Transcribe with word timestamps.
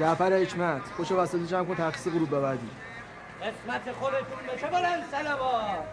جعفر 0.00 0.32
حکمت 0.32 0.82
خوش 0.96 1.12
وسط 1.12 1.38
جمع 1.38 1.64
کن 1.64 1.74
تخصیص 1.74 2.12
غروب 2.12 2.30
ببردی 2.30 2.70
قسمت 3.40 3.94
خودتون 4.00 4.56
بشه 4.56 4.66
بلند 4.66 5.02
سلوات 5.10 5.84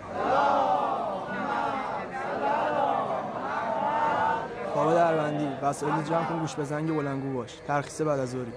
خواب 4.73 4.93
دربندی 4.93 5.47
وسایل 5.61 6.03
جمع 6.03 6.25
کن 6.25 6.39
گوش 6.39 6.55
بزنگ 6.55 6.95
بلنگو 6.97 7.33
باش. 7.33 7.55
ترخیص 7.67 8.01
بعد 8.01 8.19
از 8.19 8.29
ظهری. 8.29 8.53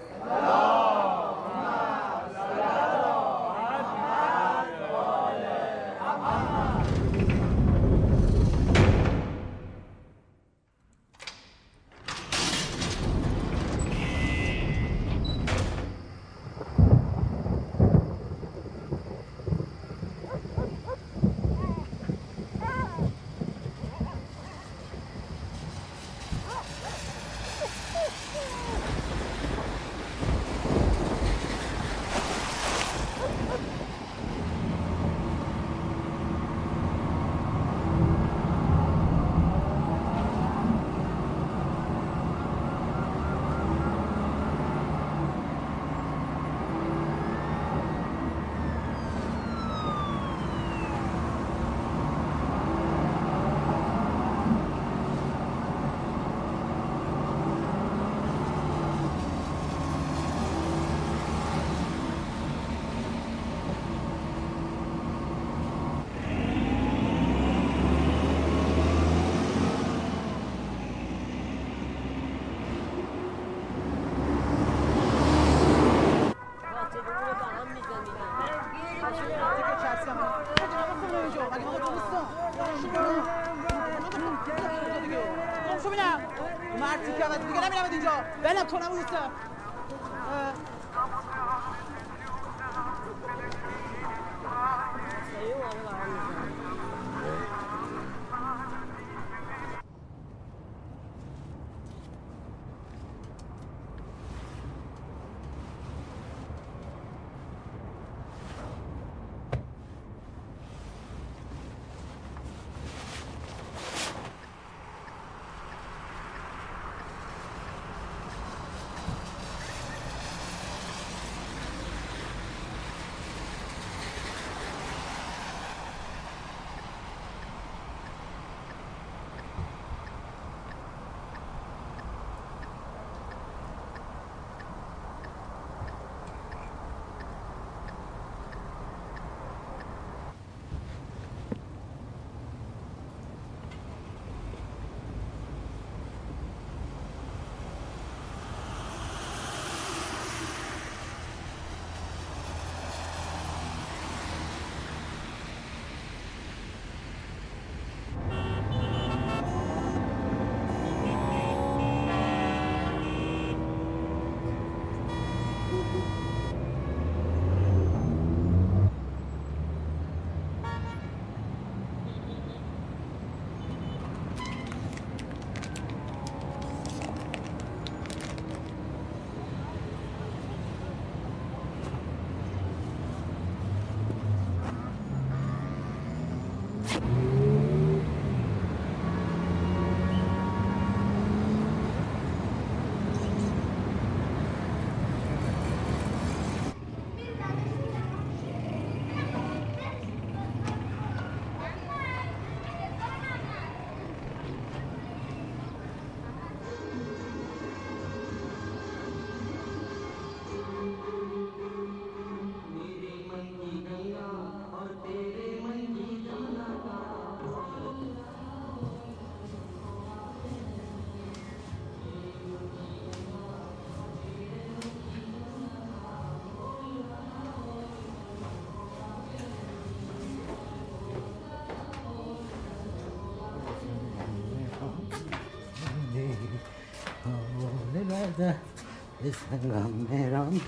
بسنگم 239.25 239.91
میرم 239.91 240.61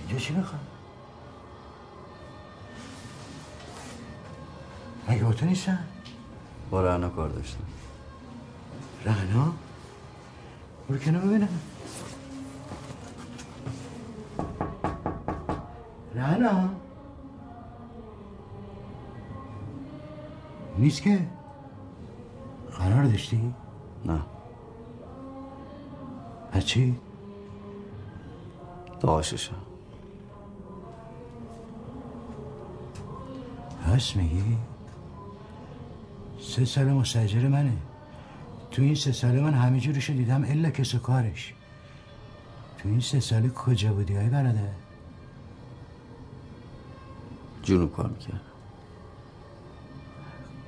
اینجا 0.00 0.18
چی 0.18 0.34
می‌خوام؟ 0.34 0.60
مگه 5.08 5.24
با 5.24 5.32
تو 5.32 5.46
نیستن؟ 5.46 5.84
با 6.70 6.82
رهنا 6.82 7.08
کار 7.08 7.28
داشتم 7.28 7.64
رهنا؟ 9.04 9.54
برو 10.88 10.98
کنه 10.98 11.18
ببینم 11.18 11.60
رهنا 16.14 16.70
نیست 20.78 21.02
که 21.02 21.26
چی؟ 26.70 26.96
داششم 29.00 29.54
هست 33.86 34.16
میگی؟ 34.16 34.56
سه 36.40 36.64
سال 36.64 36.92
مستجر 36.92 37.48
منه. 37.48 37.72
تو 38.70 38.82
این 38.82 38.94
سه 38.94 39.12
سال 39.12 39.40
من 39.40 39.54
همه 39.54 39.80
جورشو 39.80 40.12
دیدم 40.12 40.44
الا 40.44 40.70
کس 40.70 40.94
کارش. 40.94 41.54
تو 42.78 42.88
این 42.88 43.00
سه 43.00 43.20
سال 43.20 43.48
کجا 43.48 43.92
بودی 43.92 44.16
های 44.16 44.28
برادر؟ 44.28 44.68
جنوب 47.62 47.92
کار 47.92 48.08
می‌کردم. 48.08 48.40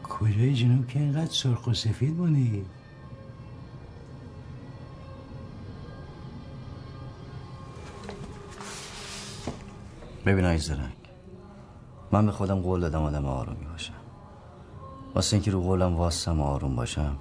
کجای 0.02 0.54
جنوب 0.54 0.86
که 0.86 0.98
اینقدر 0.98 1.32
سرخ 1.32 1.66
و 1.66 1.74
سفید 1.74 2.16
بودی؟ 2.16 2.64
ببین 10.26 10.44
آی 10.44 10.58
زرنگ 10.58 10.96
من 12.12 12.26
به 12.26 12.32
خودم 12.32 12.60
قول 12.60 12.80
دادم 12.80 13.02
آدم 13.02 13.26
آرومی 13.26 13.66
باشم. 13.66 13.92
واسه 15.14 15.36
اینکه 15.36 15.50
رو 15.50 15.62
قولم 15.62 15.96
واسم 15.96 16.40
آروم 16.40 16.76
باشم 16.76 17.16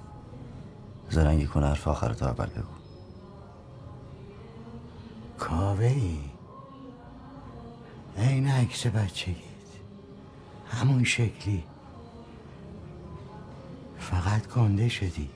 زرنگی 1.10 1.46
کن 1.46 1.64
حرف 1.64 1.88
آخر 1.88 2.12
تو 2.12 2.24
اول 2.24 2.46
بگو. 2.46 2.62
کاوه 5.38 5.84
ای 5.84 6.18
این 8.16 8.48
عکس 8.48 8.86
بچگیت. 8.86 9.36
همون 10.70 11.04
شکلی. 11.04 11.64
فقط 13.98 14.48
گنده 14.48 14.88
شدی. 14.88 15.30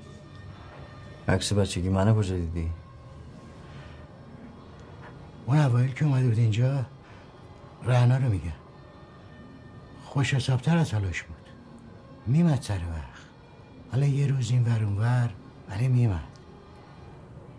عکس 1.28 1.52
بچگی 1.52 1.88
منو 1.88 2.14
کجا 2.14 2.36
دیدی؟ 2.36 2.70
اون 5.46 5.58
اوایل 5.58 5.92
که 5.92 6.04
اومده 6.04 6.28
بود 6.28 6.38
اینجا 6.38 6.86
رهنا 7.86 8.16
رو 8.16 8.28
میگم 8.28 8.50
خوش 10.04 10.34
حسابتر 10.34 10.76
از 10.76 10.94
حالاش 10.94 11.22
بود. 11.22 11.36
میمد 12.26 12.62
سر 12.62 12.74
وقت. 12.74 13.26
حالا 13.92 14.06
یه 14.06 14.26
روز 14.26 14.50
این 14.50 14.64
ور 14.64 14.84
اون 14.84 14.98
ور 14.98 15.30
ولی 15.68 15.88
میمد. 15.88 16.38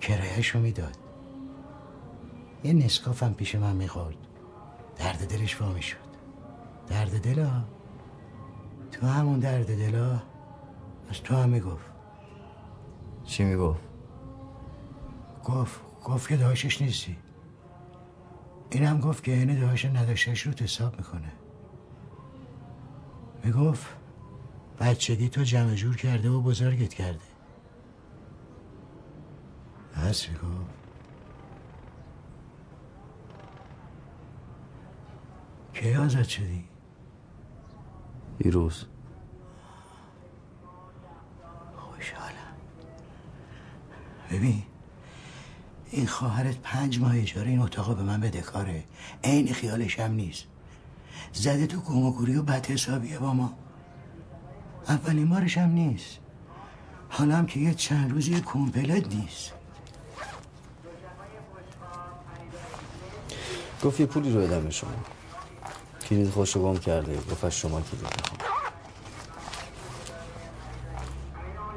کرایش 0.01 0.47
رو 0.47 0.61
می‌داد. 0.61 0.97
یه 2.63 2.73
نسکاف 2.73 3.23
هم 3.23 3.33
پیش 3.33 3.55
من 3.55 3.75
می‌خورد. 3.75 4.15
درد 4.97 5.27
دلش 5.27 5.61
وا 5.61 5.73
می‌شد. 5.73 5.97
درد 6.87 7.21
دلا 7.21 7.63
تو 8.91 9.07
همون 9.07 9.39
درد 9.39 9.77
دلا 9.77 10.19
از 11.09 11.21
تو 11.23 11.35
هم 11.35 11.49
می‌گفت. 11.49 11.85
چی 13.25 13.43
می‌گفت؟ 13.43 13.81
گفت 15.43 15.81
گفت 16.03 16.29
که 16.29 16.37
داشتش 16.37 16.81
نیستی. 16.81 17.17
اینم 18.69 18.99
گفت 18.99 19.23
که 19.23 19.31
اینه 19.31 19.59
داشت 19.59 19.85
نداشتش 19.85 20.41
رو 20.41 20.53
حساب 20.61 20.97
می‌کنه. 20.97 21.31
می‌گفت 23.43 23.87
بچگی 24.79 25.29
تو 25.29 25.43
جمع 25.43 25.73
جور 25.75 25.95
کرده 25.95 26.29
و 26.29 26.41
بزرگت 26.41 26.93
کرده. 26.93 27.19
هست 29.95 30.29
می‌گفت 30.29 30.77
کی 35.73 35.95
آزاد 35.95 36.23
شدی؟ 36.23 36.63
دیروز 38.37 38.85
خوشحالم. 41.75 42.55
ببین 44.31 44.63
این 45.91 46.07
خواهرت 46.07 46.57
پنج 46.57 46.99
ماه 46.99 47.17
اجاره 47.17 47.49
این 47.49 47.59
اتاقا 47.59 47.93
به 47.93 48.03
من 48.03 48.19
بده 48.19 48.41
کاره. 48.41 48.83
عین 49.23 49.53
خیالش 49.53 49.99
هم 49.99 50.11
نیست. 50.11 50.43
زده 51.33 51.67
تو 51.67 51.79
گمگوری 51.79 52.35
و 52.35 52.43
بد 52.43 52.65
حسابیه 52.65 53.19
با 53.19 53.33
ما. 53.33 53.53
اولین 54.87 55.29
بارش 55.29 55.57
هم 55.57 55.69
نیست. 55.69 56.17
حالا 57.09 57.35
هم 57.35 57.45
که 57.45 57.59
یه 57.59 57.73
چند 57.73 58.11
روزی 58.11 58.41
کمپلت 58.41 59.15
نیست. 59.15 59.53
گفت 63.83 63.99
یه 63.99 64.05
پولی 64.05 64.31
رو 64.31 64.41
بدم 64.41 64.63
به 64.63 64.69
شما. 64.69 64.89
کلید 66.09 66.29
خوش 66.29 66.55
رو 66.55 66.61
گم 66.61 66.77
کرده. 66.77 67.15
گفت 67.15 67.43
از 67.43 67.55
شما 67.55 67.81
کلید 67.81 68.03
می‌خوام. 68.03 68.39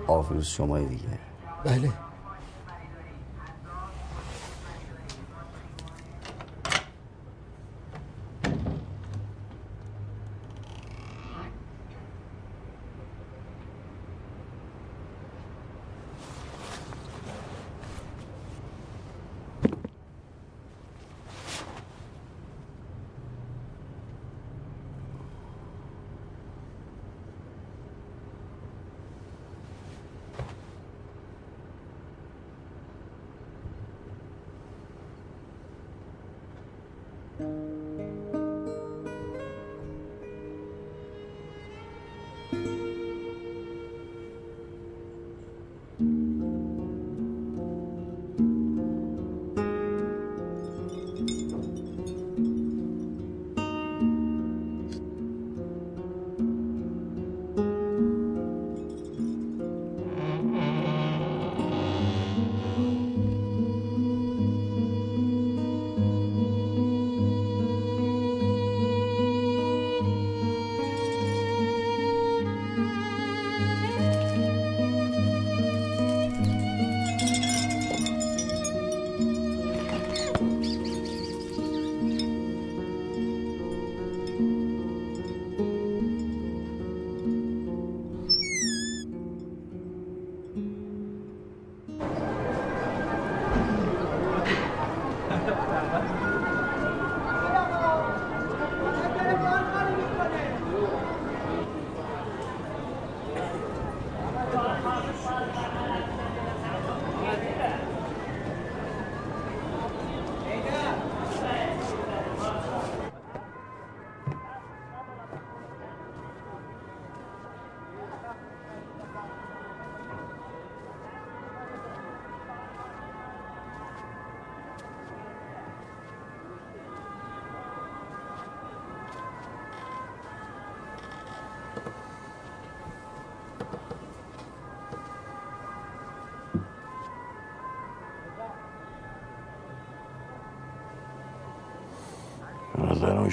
آفروز 0.06 0.46
شمای 0.46 0.86
دیگه. 0.86 1.18
بله. 1.64 1.92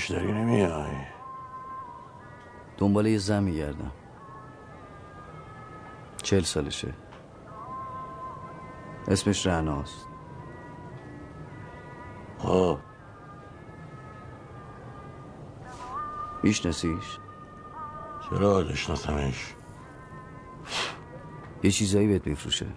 مشتری 0.10 0.32
نمیای؟ 0.32 0.92
دنبال 2.78 3.08
یه 3.08 3.18
زن 3.18 3.44
میگردم. 3.44 3.92
چل 6.24 6.42
سالشه. 6.42 6.94
اسمش 9.08 9.48
رعناست. 9.48 10.08
خب. 12.38 12.78
میشناسیش؟ 16.44 17.20
چرا 18.30 18.62
نشناسمش؟ 18.62 19.56
یه 21.64 21.72
چیزایی 21.72 22.08
بهت 22.08 22.28
میفروشه. 22.28 22.68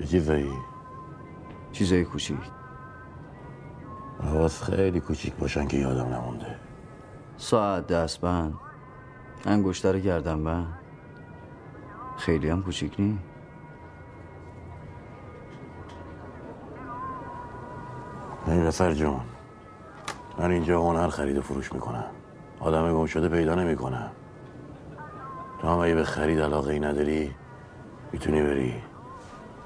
یه 0.00 0.06
چیزایی؟ 0.06 0.52
چیزای 1.72 2.04
کوچیک. 2.04 2.63
حواس 4.24 4.62
خیلی 4.62 5.00
کوچیک 5.00 5.34
باشن 5.34 5.66
که 5.66 5.76
یادم 5.76 6.14
نمونده. 6.14 6.56
ساعت 7.36 7.86
دستبند 7.86 8.54
انگشتر 9.46 9.98
گردن 9.98 10.44
بند. 10.44 10.78
خیلی 12.16 12.48
هم 12.48 12.62
کوچیک 12.62 13.00
نی. 13.00 13.18
نفر 18.48 18.92
جون 18.92 19.20
من 20.38 20.50
اینجا 20.50 20.80
هنر 20.80 21.08
خرید 21.08 21.38
و 21.38 21.42
فروش 21.42 21.72
می‌کنم. 21.72 22.04
آدم 22.60 22.92
گم 22.92 23.06
شده 23.06 23.28
پیدا 23.28 23.54
نمی‌کنم 23.54 24.10
تو 25.60 25.68
هم 25.68 25.78
اگه 25.78 25.94
به 25.94 26.04
خرید 26.04 26.40
علاقه 26.40 26.72
ای 26.72 26.80
نداری 26.80 27.34
می‌تونی 28.12 28.42
بری. 28.42 28.74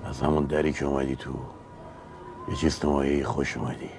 از 0.04 0.20
همون 0.20 0.44
دری 0.44 0.72
که 0.72 0.84
اومدی 0.84 1.16
تو 1.16 1.32
یه 2.48 2.54
چیز 2.54 2.84
نمایی 2.84 3.24
خوش 3.24 3.56
اومدی. 3.56 3.90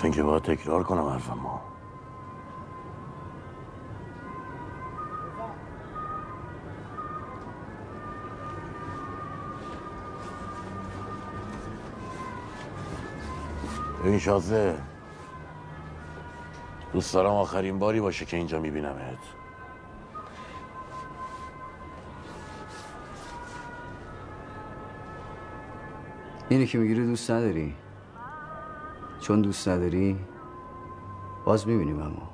مثل 0.00 0.06
اینکه 0.06 0.22
باید 0.22 0.42
تکرار 0.42 0.82
کنم 0.82 1.08
حرفم 1.08 1.38
ما 1.38 1.60
ببین 14.04 14.18
شازه 14.18 14.78
دوست 16.92 17.14
دارم 17.14 17.30
آخرین 17.30 17.78
باری 17.78 18.00
باشه 18.00 18.24
که 18.24 18.36
اینجا 18.36 18.60
میبینمت. 18.60 19.18
اینو 26.48 26.64
که 26.64 26.78
می‌گیری 26.78 27.06
دوست 27.06 27.30
نداری؟ 27.30 27.74
چون 29.20 29.42
دوست 29.42 29.68
نداری 29.68 30.16
باز 31.44 31.68
می‌بینیم 31.68 32.00
اما 32.02 32.30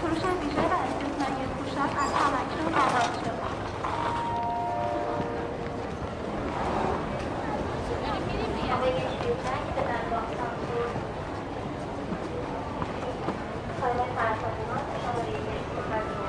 فروش 0.00 0.18
ویژه 0.40 0.60
و 0.60 0.74
استثنایی 0.84 1.46
پوشاک 1.58 1.94
از 2.04 2.12
همکنون 2.12 2.74
آغاز 2.74 3.14
شد 3.20 3.44
همه 8.70 8.86
شیرزنگ 8.86 9.66
به 9.74 9.80
دندان 9.80 10.26
سانسور 10.36 10.90
خانه 13.80 14.04
فرزانمان 14.16 14.84
شماره 15.02 15.30
یک 15.30 15.64
صفر 15.74 16.00
دو. 16.00 16.24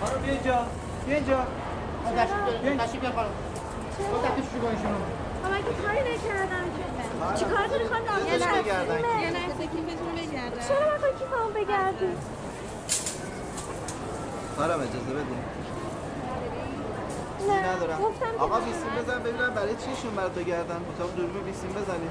خانم 0.00 0.22
بیا 0.22 0.32
اینجا 0.34 0.58
بیا 1.06 1.16
اینجا 1.16 1.46
تشریف 2.84 3.00
بیار 3.00 3.12
خانم 3.12 3.28
برو 3.98 4.22
تحت 4.22 4.36
شروع 4.50 4.62
کن 4.70 4.76
شما 4.82 5.06
خب 5.42 5.52
اگه 5.54 5.72
کاری 5.82 6.00
نکردم 6.14 6.64
که 6.76 6.84
چیکار 7.38 7.66
داری 7.66 7.84
خانم 7.84 8.26
یه 8.26 8.36
لحظه 8.36 8.62
بگردن. 8.62 8.98
یه 9.22 9.30
لحظه 9.30 9.62
کیفتون 9.66 10.12
بگردن 10.14 10.60
چرا 10.68 10.98
باید 11.00 11.14
کیفمو 11.18 11.48
بگردی 11.54 12.08
خانم 14.56 14.80
اجازه 14.80 15.12
بدین 15.14 15.38
نه 17.48 17.68
ندارم 17.68 17.98
گفتم 18.02 18.26
که 18.36 18.42
بزن 19.16 19.22
ببینم 19.24 19.54
برای 19.54 19.74
چیشون 19.74 20.14
برات 20.14 20.34
بگردن 20.34 20.80
اتاق 20.88 21.14
دوربین 21.16 21.42
بیسیم 21.42 21.70
بزنید. 21.70 22.10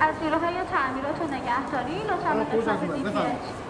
از 0.00 0.14
گروه 0.20 0.38
های 0.38 0.54
تعمیرات 0.64 1.20
و 1.20 1.24
نگهداری 1.24 1.98
لطفا 2.02 2.34
به 2.34 2.44
قسمت 2.44 3.67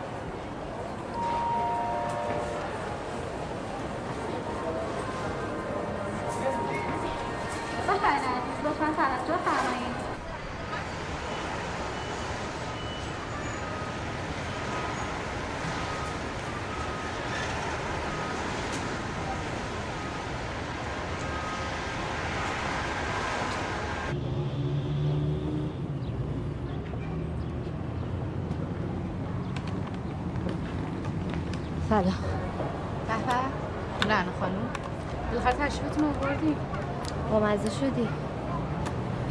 با 37.40 37.46
مزه 37.46 37.70
شدی؟ 37.70 38.08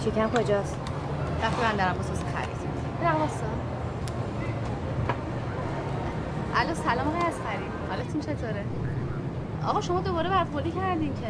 شکم 0.05 0.29
کجاست؟ 0.29 0.77
رفت 1.43 1.61
بندرم 1.61 1.93
بسوز 1.93 2.19
خرید. 2.19 2.57
برم 3.01 3.15
واسه. 3.15 3.43
الو 6.55 6.75
سلام 6.75 7.07
آقای 7.07 7.21
اسخری 7.21 7.65
حالتون 7.89 8.21
چطوره؟ 8.21 8.65
آقا 9.65 9.81
شما 9.81 9.99
دوباره 10.01 10.29
برخوردی 10.29 10.71
کردین 10.71 11.13
که. 11.13 11.27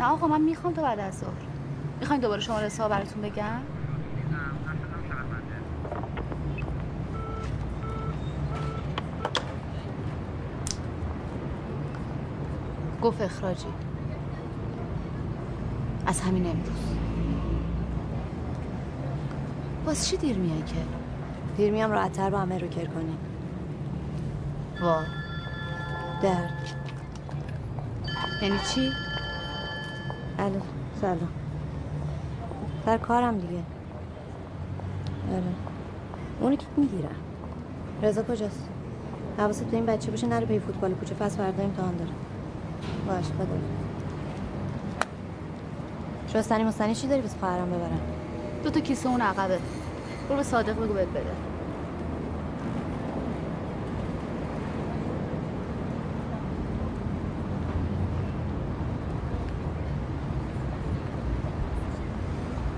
نه 0.00 0.10
آقا 0.10 0.26
من 0.26 0.40
می‌خوام 0.40 0.74
تا 0.74 0.82
بعد 0.82 1.00
از 1.00 1.18
ظهر. 1.18 1.30
می‌خواین 2.00 2.22
دوباره 2.22 2.40
شما 2.40 2.58
حساب 2.58 2.90
براتون 2.90 3.22
بگم؟ 3.22 3.60
گفت 13.06 13.22
اخراجی. 13.22 13.66
از 16.06 16.20
همین 16.20 16.46
امروز. 16.46 16.96
باز 19.86 20.08
چی 20.08 20.16
دیر 20.16 20.36
میای 20.38 20.62
که؟ 20.62 20.74
دیر 21.56 21.72
میام 21.72 21.92
راحتتر 21.92 22.30
با 22.30 22.38
همه 22.38 22.58
رو 22.58 22.68
کر 22.68 22.84
کنیم. 22.84 23.18
وا 24.82 25.02
درد. 26.22 26.52
یعنی 28.42 28.58
چی؟ 28.74 28.90
الو 30.38 30.60
سلام. 31.00 31.28
سر 32.84 32.98
کارم 32.98 33.38
دیگه. 33.38 33.62
آره. 35.32 35.42
اونی 36.40 36.56
که 36.56 36.66
می‌گیرم 36.76 37.16
رضا 38.02 38.22
کجاست؟ 38.22 38.68
حواست 39.38 39.64
به 39.64 39.76
این 39.76 39.86
بچه 39.86 40.10
باشه 40.10 40.26
نره 40.26 40.46
پی 40.46 40.58
فوتبال 40.58 40.94
کوچه 40.94 41.14
فصل 41.14 41.36
فردا 41.36 41.62
امتحان 41.62 41.96
داره. 41.96 42.25
باش 43.06 43.24
خدا 43.24 43.46
شستنی 46.32 46.64
مستنی 46.64 46.94
چی 46.94 47.06
داری؟ 47.06 47.22
بس 47.22 47.34
خواهرم 47.40 47.66
ببرم. 47.66 48.00
دو 48.64 48.70
تا 48.70 48.80
کیسه 48.80 49.08
اون 49.08 49.20
عقبه. 49.20 49.58
برو 50.28 50.36
به 50.36 50.42
صادق 50.42 50.72
بگو 50.72 50.94
بهت 50.94 51.08
بده. 51.08 51.24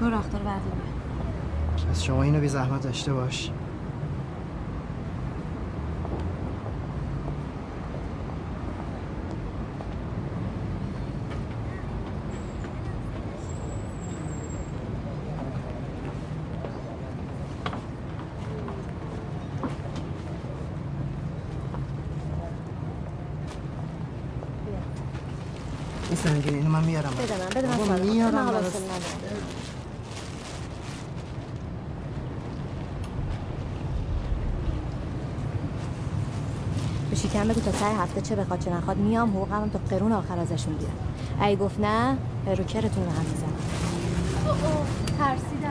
برو 0.01 0.14
رختار 0.14 0.41
بردار. 0.41 0.62
از 1.91 2.05
شما 2.05 2.23
اینو 2.23 2.41
بی 2.41 2.49
زحمت 2.49 2.83
داشته 2.83 3.12
باش 3.12 3.51
این 26.11 26.17
سنگین 26.17 26.55
اینو 26.55 26.69
من 26.69 26.85
میارم 26.85 27.11
بده 27.11 27.38
من 27.38 27.47
بده 27.47 27.69
من 27.69 27.77
بابا، 27.77 27.97
صادق. 27.97 28.05
میارم 28.11 28.35
من 28.35 28.47
برات. 28.47 28.64
حوصله 28.64 28.85
ندارم. 28.85 29.43
به 37.11 37.17
شکم 37.17 37.49
بگو 37.49 37.58
تا 37.72 37.78
ته 37.78 38.02
هفته 38.02 38.20
چه 38.20 38.37
بخواد 38.37 38.61
چه 38.61 38.70
نخواد 38.70 38.96
میام 38.96 39.31
حقوقم 39.31 39.70
تا 39.72 39.78
قرون 39.90 40.12
آخر 40.12 40.38
ازش 40.38 40.68
می‌گیرم. 40.68 40.92
اگه 41.40 41.57
گفت 41.57 41.81
نه 41.81 42.16
رو 42.46 42.64
کرتون 42.64 43.04
رو 43.04 43.11
هم 43.11 43.24
می‌زنم. 43.33 43.59
ترسیدم. 45.18 45.67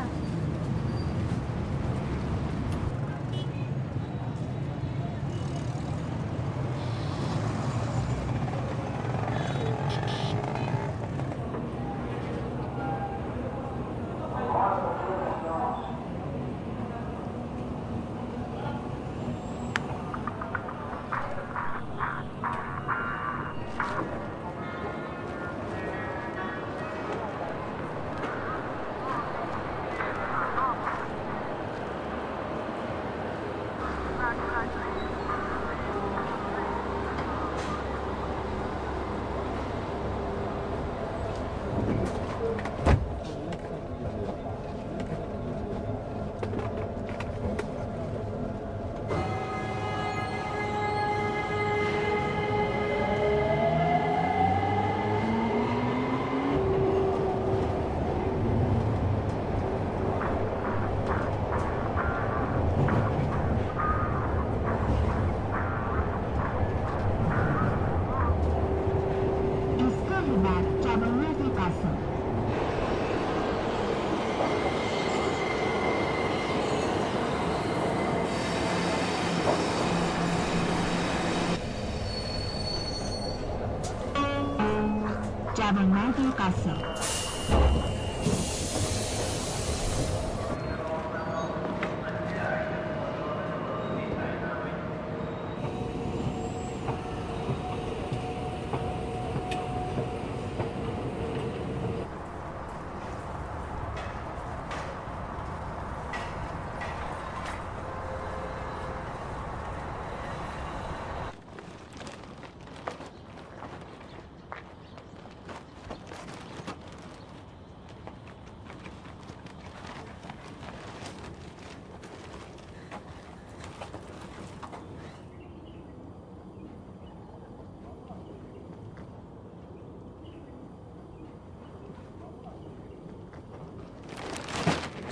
colocado 86.17 86.51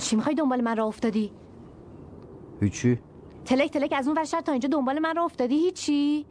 چی 0.06 0.16
می‌خوای 0.16 0.34
دنبال 0.34 0.60
من 0.60 0.76
را 0.76 0.84
افتادی؟ 0.84 1.32
هیچی. 2.60 2.98
تلک 3.44 3.70
تلک 3.70 3.92
از 3.96 4.06
اون 4.06 4.16
ور 4.18 4.24
شهر 4.24 4.40
تا 4.40 4.52
اینجا 4.52 4.68
دنبال 4.68 4.98
من 4.98 5.16
را 5.16 5.24
افتادی؟ 5.24 5.54
هیچی. 5.54 6.26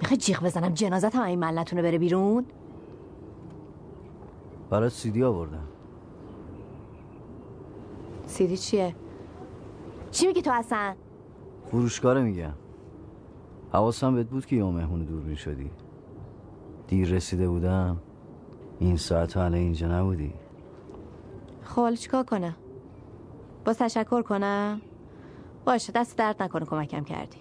می‌خوای 0.00 0.16
جیغ 0.16 0.44
بزنم؟ 0.44 0.74
جنازت 0.74 1.14
هم 1.16 1.22
این 1.22 1.38
ملتونه 1.38 1.82
بره 1.82 1.98
بیرون؟ 1.98 2.46
برات 4.70 4.92
سیدی 4.92 5.22
آوردم. 5.22 5.64
سیدی 8.26 8.56
چیه؟ 8.56 8.94
چی 10.10 10.26
میگی 10.26 10.42
تو 10.42 10.50
اصلا؟ 10.54 10.94
فروشگاره 11.70 12.22
میگم. 12.22 12.54
حواسم 13.72 14.14
بهت 14.14 14.26
بود 14.26 14.46
که 14.46 14.56
یه 14.56 14.64
مهمون 14.64 15.04
دوربین 15.04 15.34
شدی 15.34 15.70
دیر 16.88 17.08
رسیده 17.08 17.48
بودم 17.48 17.96
این 18.78 18.96
ساعت 18.96 19.28
تو 19.28 19.40
الان 19.40 19.54
اینجا 19.54 19.88
نبودی. 19.88 20.34
خب 21.64 21.94
چیکار 21.94 22.24
کنم؟ 22.24 22.56
باز 23.64 23.78
تشکر 23.78 24.22
کنم؟ 24.22 24.80
باشه 25.64 25.92
دست 25.92 26.18
درد 26.18 26.42
نکنه 26.42 26.64
کمکم 26.64 27.04
کردی. 27.04 27.38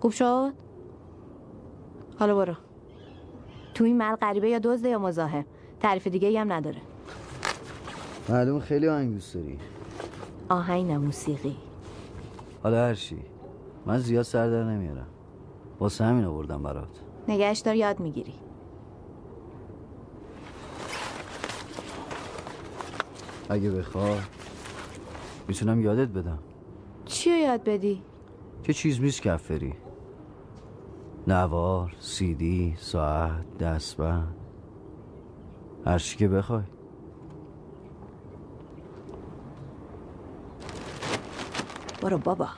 خوب 0.00 0.12
شد؟ 0.12 0.52
حالا 2.18 2.34
برو. 2.34 2.54
تو 3.74 3.84
این 3.84 3.98
مل 3.98 4.14
غریبه 4.14 4.48
یا 4.48 4.58
دزده 4.58 4.88
یا 4.88 4.98
مزاحم؟ 4.98 5.44
تعریف 5.80 6.06
دیگه 6.06 6.28
ای 6.28 6.36
هم 6.36 6.52
نداره. 6.52 6.80
معلوم 8.28 8.60
خیلی 8.60 8.88
آهنگ 8.88 9.12
دوست 9.12 9.34
داری. 9.34 9.58
آهنگ 10.48 10.86
نه 10.86 10.98
موسیقی. 10.98 11.56
حالا 12.62 12.76
هر 12.76 12.94
چی. 12.94 13.18
من 13.86 13.98
زیاد 13.98 14.22
سر 14.22 14.50
در 14.50 14.64
نمیارم. 14.64 15.06
واسه 15.80 16.04
همین 16.04 16.24
آوردم 16.24 16.62
برات. 16.62 17.05
نگهش 17.28 17.58
دار 17.58 17.74
یاد 17.74 18.00
می‌گیری. 18.00 18.34
اگه 23.48 23.70
بخوای 23.70 24.20
می‌تونم 25.48 25.80
یادت 25.80 26.08
بدم. 26.08 26.38
چی 27.04 27.30
یاد 27.30 27.64
بدی؟ 27.64 28.02
که 28.64 28.72
چیز 28.72 29.00
میز 29.00 29.20
کفری 29.20 29.74
نوار 31.26 31.96
سیدی 32.00 32.74
ساعت 32.78 33.58
دستبند. 33.58 34.34
هر 35.86 35.98
چی 35.98 36.16
که 36.16 36.28
بخوای. 36.28 36.62
برو 42.02 42.18
بابا. 42.18 42.48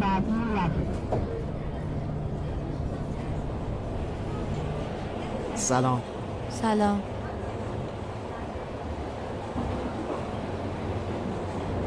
بعدی 0.00 0.30
روید 0.30 0.88
سلام. 5.54 6.02
سلام. 6.50 7.02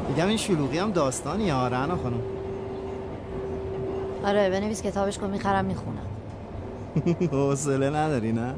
میگم 0.10 0.28
این 0.28 0.38
شلوغی 0.38 0.78
هم 0.78 0.92
داستانی 0.92 1.50
ها 1.50 1.68
رعنا 1.68 1.96
خانم. 1.96 2.22
آره 4.26 4.50
بنویس 4.50 4.82
کتابش 4.82 5.18
کن 5.18 5.30
می‌خرم 5.30 5.66
می‌خونم. 5.66 6.06
حوصله 7.32 7.90
نداری 7.90 8.32
نه؟ 8.32 8.54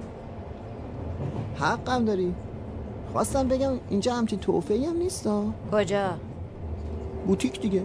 حقم 1.60 2.06
داری. 2.06 2.36
خواستم 3.14 3.48
بگم 3.48 3.72
اینجا 3.90 4.14
همچین 4.14 4.40
توفهی 4.40 4.86
هم 4.86 4.98
نیست. 4.98 5.30
کجا؟ 5.72 6.10
بوتیک 7.28 7.62
دیگه. 7.62 7.82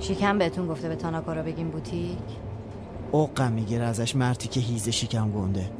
شیکم 0.00 0.38
بهتون 0.38 0.66
گفته 0.66 0.88
به 0.88 0.96
تاناکارا 0.96 1.42
بگیم 1.42 1.68
بوتیک؟ 1.68 2.18
اوقم 3.12 3.52
می‌گیره 3.52 3.84
ازش 3.84 4.16
مرتی 4.16 4.48
که 4.48 4.60
هیزه 4.60 4.90
شکم 4.90 5.30
گنده. 5.30 5.70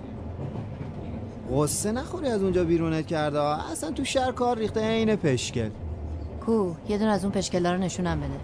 قصه 1.56 1.92
نخوری 1.92 2.28
از 2.28 2.42
اونجا 2.42 2.64
بیرونت 2.64 3.06
کرده. 3.06 3.40
اصلا 3.40 3.90
تو 3.90 4.04
شهر 4.04 4.32
کار 4.32 4.58
ریخته 4.58 4.80
عین 4.80 5.16
پشکل. 5.16 5.70
کو 6.46 6.72
یه 6.88 6.98
دونه 6.98 7.10
از 7.10 7.24
اون 7.24 7.32
پشکلا 7.32 7.72
رو 7.72 7.78
نشونم 7.78 8.20
بده. 8.20 8.40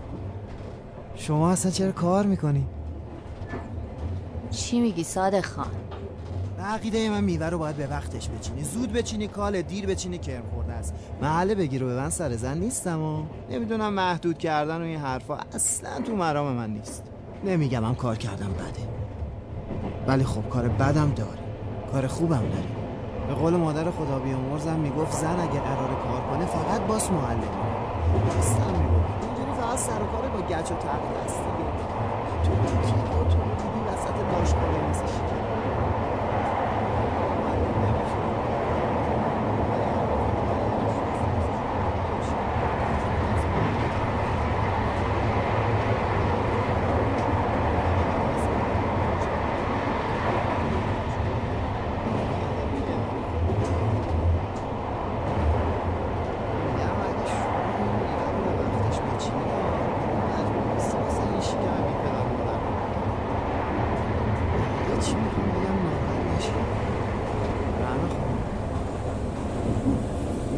شما 1.16 1.50
اصلا 1.50 1.70
چرا 1.70 1.92
کار 1.92 2.26
می‌کنی؟ 2.26 2.66
چی 4.50 4.80
میگی 4.80 5.04
صادق 5.04 5.44
خان؟ 5.44 5.70
عقیده 6.60 7.10
من 7.10 7.24
میوه 7.24 7.46
رو 7.46 7.58
باید 7.58 7.76
به 7.76 7.86
وقتش 7.86 8.28
بچینی. 8.28 8.64
زود 8.64 8.92
بچینی 8.92 9.28
کال 9.28 9.62
دیر 9.62 9.86
بچینی 9.86 10.18
کرم 10.18 10.42
محله 11.22 11.55
بگیر 11.55 11.85
و 11.85 11.87
به 11.87 11.96
من 11.96 12.11
سر 12.11 12.37
زن 12.37 12.59
نیستم 12.59 13.02
و 13.02 13.22
نمی‌دونم 13.50 13.92
محدود 13.92 14.38
کردن 14.38 14.81
و 14.81 14.85
این 14.85 15.00
حرفا 15.00 15.38
اصلا 15.55 16.00
تو 16.07 16.16
مرام 16.16 16.52
من 16.52 16.70
نیست. 16.70 17.02
نمیگم 17.44 17.85
هم 17.85 17.94
کار 17.94 18.16
کردم 18.16 18.52
بده. 18.52 18.88
ولی 20.07 20.24
خب 20.24 20.48
کار 20.48 20.68
بدم 20.68 21.12
داری. 21.16 21.40
کار 21.92 22.07
خوبم 22.07 22.42
داری. 22.52 22.68
به 23.29 23.35
قول 23.35 23.57
مادر 23.57 23.90
خدا 23.90 24.18
بیامرزم 24.18 24.76
می‌گفت 24.76 25.12
زن 25.12 25.40
اگه 25.40 25.61
قرار 25.61 25.88
کار 25.88 26.20
کنه 26.31 26.46
فقط 26.46 26.81
باس 26.81 27.11
معلم 27.11 27.40
راستم 28.37 28.70
می‌گفت. 28.70 29.24
اینجوری 29.24 29.52
فقط 29.61 29.79
سر 29.79 30.02
و 30.02 30.07
کار 30.07 30.29
با 30.29 30.40
گچ 30.40 30.70
و 30.72 30.74
تخت 30.74 31.16
است 31.24 31.38
دیگه 31.38 31.70
تو 32.44 32.50
دیدی 33.62 33.81
وسط 33.88 34.16
داشتگاه 34.33 35.25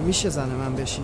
میشه 0.08 0.28
زن 0.28 0.48
من 0.48 0.74
بشی؟ 0.74 1.02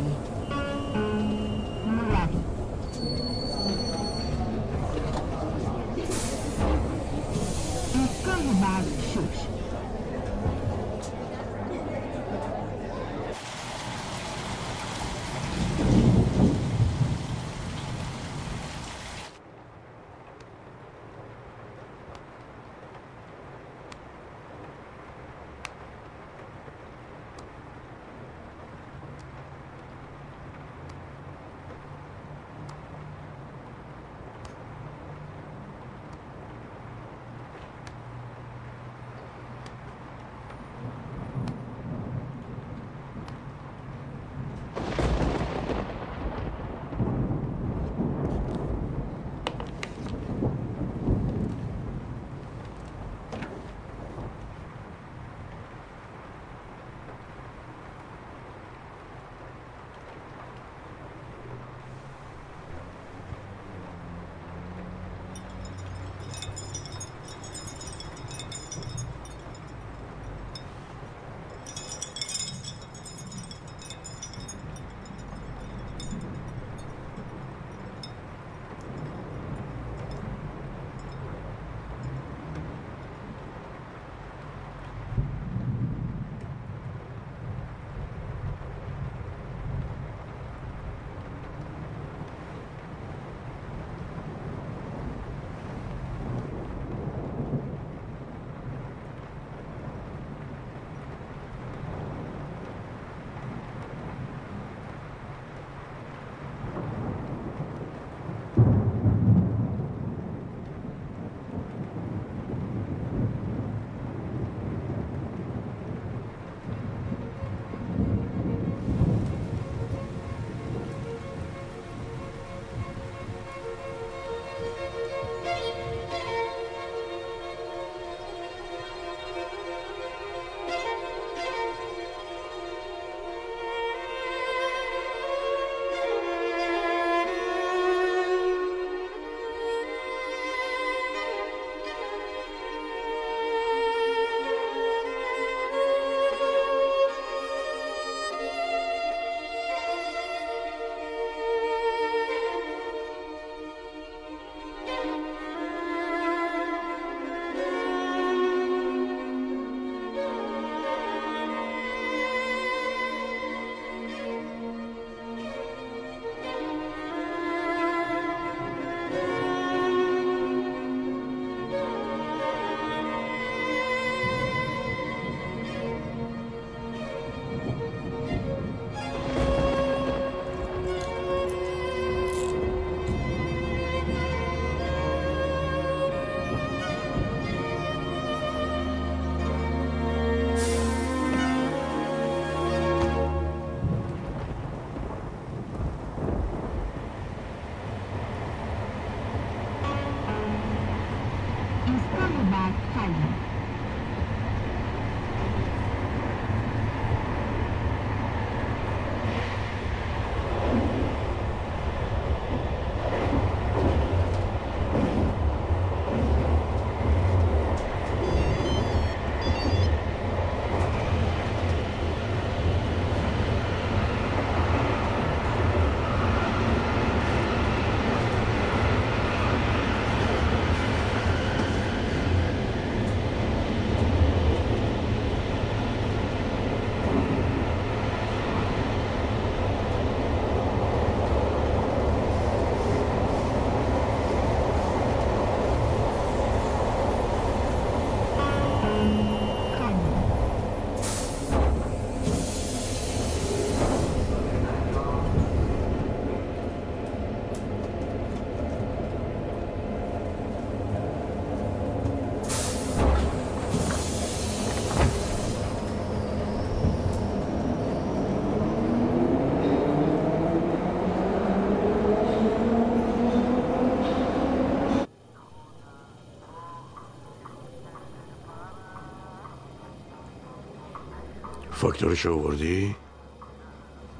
فاکتورش 281.85 282.27
آوردی؟ 282.27 282.97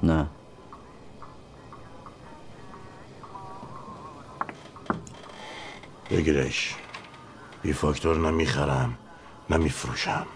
نه 0.03 0.27
بگیرش 6.09 6.75
بی 7.61 7.73
فاکتور 7.73 8.17
نمی‌خرم 8.17 8.97
نمیفروشم 9.49 10.27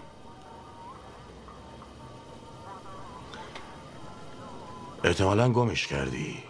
احتمالا 5.04 5.48
گمش 5.48 5.86
کردی 5.86 6.42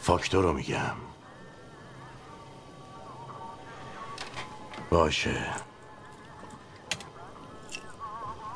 فاکتور 0.00 0.44
رو 0.44 0.52
میگم 0.52 0.96
باشه 4.90 5.61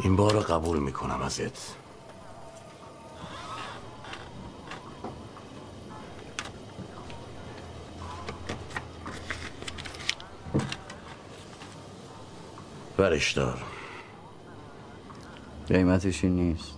این 0.06 0.16
بار 0.16 0.32
رو 0.32 0.40
قبول 0.40 0.78
می‌کنم 0.78 1.22
ازت. 1.22 1.76
برش 12.96 13.32
دار. 13.32 13.62
قیمتش 15.68 16.24
این 16.24 16.36
نیست. 16.36 16.72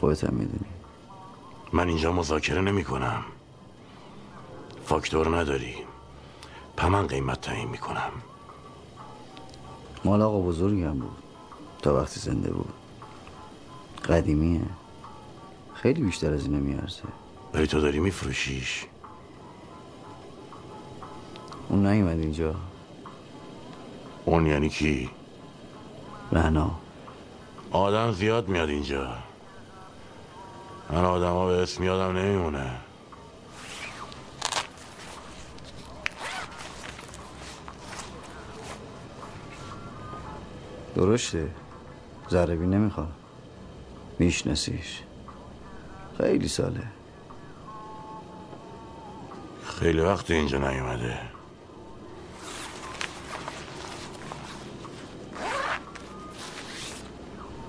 خودت 0.00 0.24
هم 0.24 0.34
می‌دونی. 0.34 0.70
من 1.72 1.88
اینجا 1.88 2.12
مذاکره 2.12 2.60
نمی 2.60 2.84
کنم 2.84 3.24
فاکتور 4.84 5.36
نداری. 5.38 5.74
من 6.88 7.06
قیمت 7.06 7.40
تعیین 7.40 7.68
می‌کنم. 7.68 8.12
مال 10.04 10.22
آقا 10.22 10.40
بزرگی 10.40 10.82
هم 10.82 10.98
بود. 10.98 11.27
تا 11.82 11.96
وقتی 11.96 12.20
زنده 12.20 12.50
بود. 12.50 12.72
قدیمیه. 14.08 14.60
خیلی 15.74 16.02
بیشتر 16.02 16.32
از 16.32 16.44
اینه 16.44 16.58
میارزه. 16.58 17.02
ولی 17.54 17.66
تو 17.66 17.80
داری 17.80 17.98
میفروشیش؟ 17.98 18.86
اون 21.68 21.86
نیومد 21.86 22.18
اینجا. 22.18 22.54
اون 24.24 24.46
یعنی 24.46 24.68
کی؟ 24.68 25.10
رهنا 26.32 26.70
آدم 27.70 28.12
زیاد 28.12 28.48
میاد 28.48 28.68
اینجا. 28.68 29.14
من 30.90 31.04
آدم 31.04 31.32
ها 31.32 31.46
به 31.46 31.52
اسم 31.52 31.82
یادم 31.82 32.16
نمیمونه. 32.18 32.70
درسته. 40.94 41.50
ذره 42.30 42.54
نمی‌خواد. 42.54 43.12
میشناسیش. 44.18 45.02
خیلی 46.18 46.48
ساله. 46.48 46.82
خیلی 49.64 50.00
وقت 50.00 50.30
اینجا 50.30 50.58
نیومده. 50.58 51.20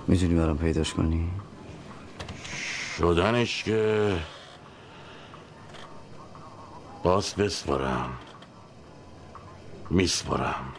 می‌تونی 0.08 0.36
برام 0.36 0.58
پیداش 0.58 0.94
کنی؟ 0.94 1.32
شدنش 2.98 3.64
که 3.64 4.16
باز 7.04 7.36
بسپارم 7.36 8.10
میسپارم 9.90 10.74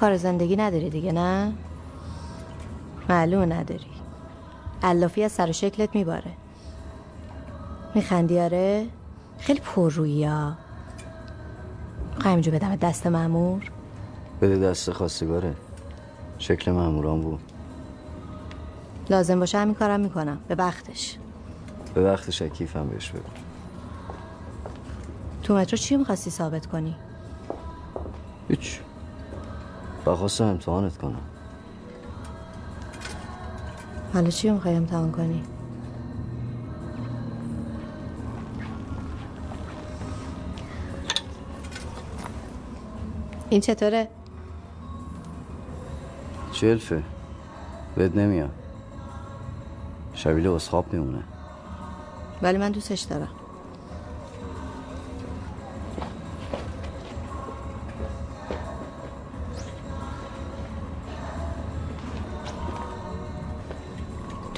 کار 0.00 0.16
زندگی 0.16 0.56
نداری 0.56 0.90
دیگه 0.90 1.12
نه؟ 1.12 1.52
معلوم 3.08 3.52
نداری. 3.52 3.90
علافی 4.82 5.24
از 5.24 5.32
سر 5.32 5.50
و 5.50 5.52
شکلت 5.52 5.96
میباره. 5.96 6.30
میخندی؟ 7.94 8.40
آره؟ 8.40 8.86
خیلی 9.38 9.60
پر 9.60 9.90
روی 9.90 10.24
ها. 10.24 10.52
بدم 12.50 12.76
دست 12.76 13.06
معمور 13.06 13.70
بده 14.42 14.58
دست 14.58 14.92
خواستگاره 14.92 15.54
شکل 16.38 16.72
معموران 16.72 17.20
بود. 17.20 17.40
لازم 19.10 19.40
باشه 19.40 19.58
همین 19.58 19.74
کارم 19.74 20.00
می‌کنم. 20.00 20.38
به 20.48 20.54
وقتش. 20.54 21.18
به 21.94 22.02
وقتش 22.12 22.42
کیفم 22.42 22.88
بهش 22.88 23.10
بگو 23.10 23.22
تو 25.42 25.54
مترو 25.54 25.78
چی 25.78 25.96
می‌خواستی 25.96 26.30
ثابت 26.30 26.66
کنی؟ 26.66 26.94
هیچ. 28.48 28.80
و 30.08 30.16
خواستم 30.16 30.44
امتحانت 30.44 30.98
کنم. 30.98 31.20
حالا 34.14 34.30
چی 34.30 34.50
می‌خوای 34.50 34.74
امتحان 34.74 35.12
کنی؟ 35.12 35.42
این 43.50 43.60
چطوره؟ 43.60 44.08
جلفه 46.52 47.02
بد 47.96 48.18
نمیاد. 48.18 48.50
شبیه 50.14 50.50
اسخاب 50.50 50.92
میمونه. 50.92 51.22
ولی 52.42 52.58
من 52.58 52.72
دوستش 52.72 53.00
دارم. 53.00 53.37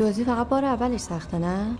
دوزی 0.00 0.24
فقط 0.24 0.48
بار 0.48 0.64
اولش 0.64 1.00
سخته 1.00 1.38
نه؟ 1.38 1.76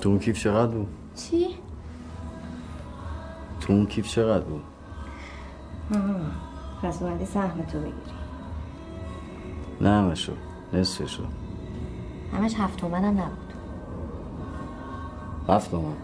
تو 0.00 0.08
اون 0.08 0.18
کیف 0.18 0.42
چقدر 0.42 0.72
بود؟ 0.72 0.88
چی؟ 1.16 1.46
تو 3.60 3.72
اون 3.72 3.86
کیف 3.86 4.08
چقدر 4.08 4.44
بود؟ 4.44 4.75
پس 6.82 7.02
اومدی 7.02 7.24
سهم 7.24 7.62
تو 7.62 7.78
بگیری. 7.78 7.94
نه 9.80 9.90
همشو. 9.90 10.32
نصفشو 10.72 11.22
همش 12.32 12.54
هفت 12.54 12.76
تومنم 12.76 13.20
نبود. 13.20 13.52
هفت 15.48 15.70
تومن. 15.70 15.96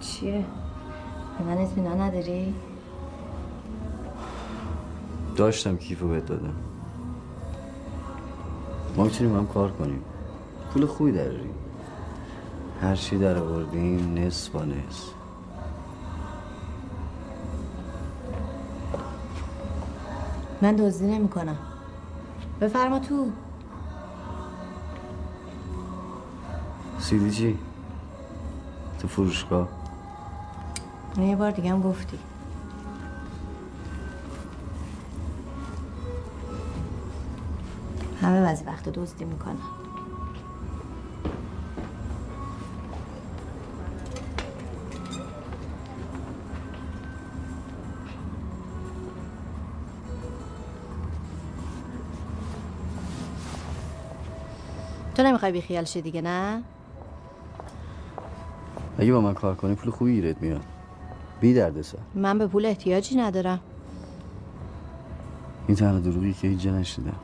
چیه؟ 0.00 0.44
به 1.38 1.44
من 1.44 1.58
اطمینان 1.58 2.00
نداری؟ 2.00 2.54
داشتم 5.36 5.76
کیفو 5.76 6.08
بهت 6.08 6.26
دادم. 6.26 6.54
ما 8.96 9.04
می‌تونیم 9.04 9.36
هم 9.36 9.46
کار 9.46 9.70
کنیم. 9.70 10.02
پول 10.72 10.86
خوبی 10.86 11.12
دراریم 11.12 11.54
هر 12.82 12.94
چی 12.94 13.18
در 13.18 13.38
آوردیم 13.38 14.14
نصف 14.18 14.48
با 14.48 14.64
نصف. 14.64 15.19
من 20.62 20.76
دزدی 20.76 21.06
نمی 21.06 21.28
کنم 21.28 21.56
بفرما 22.60 22.98
تو. 22.98 23.30
سیدی 26.98 27.30
چی؟ 27.30 27.58
تو 28.98 29.08
فروشگاه؟ 29.08 29.68
یه 31.18 31.36
بار 31.36 31.50
دیگه 31.50 31.70
هم 31.70 31.82
گفتی. 31.82 32.18
همه 38.22 38.40
بعضی 38.42 38.64
وقت 38.64 38.88
دزدی 38.88 39.24
می‌کنن 39.24 39.79
نمی‌خوای 55.50 55.60
بیخیال 55.60 55.84
شی 55.84 56.02
دیگه 56.02 56.22
نه؟ 56.22 56.62
اگه 58.98 59.12
با 59.12 59.20
من 59.20 59.34
کار 59.34 59.54
کنی 59.54 59.74
پول 59.74 59.90
خوبی 59.90 60.14
گیرت 60.14 60.42
میاد. 60.42 60.64
بی 61.40 61.54
درد 61.54 61.82
سر 61.82 61.98
من 62.14 62.38
به 62.38 62.46
پول 62.46 62.66
احتیاجی 62.66 63.16
ندارم. 63.16 63.60
این 65.66 65.76
تنها 65.76 65.98
دروغی 65.98 66.32
که 66.32 66.48
هیچ 66.48 66.60
جا 66.60 66.70
نشیدم. 66.70 67.16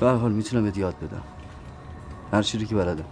به 0.00 0.06
هر 0.06 0.14
حال 0.14 0.32
می‌تونم 0.32 0.64
بهت 0.64 0.78
یاد 0.78 0.94
بدم. 0.96 1.22
هر 2.32 2.42
چیزی 2.42 2.66
که 2.66 2.74
بلدم. 2.74 3.04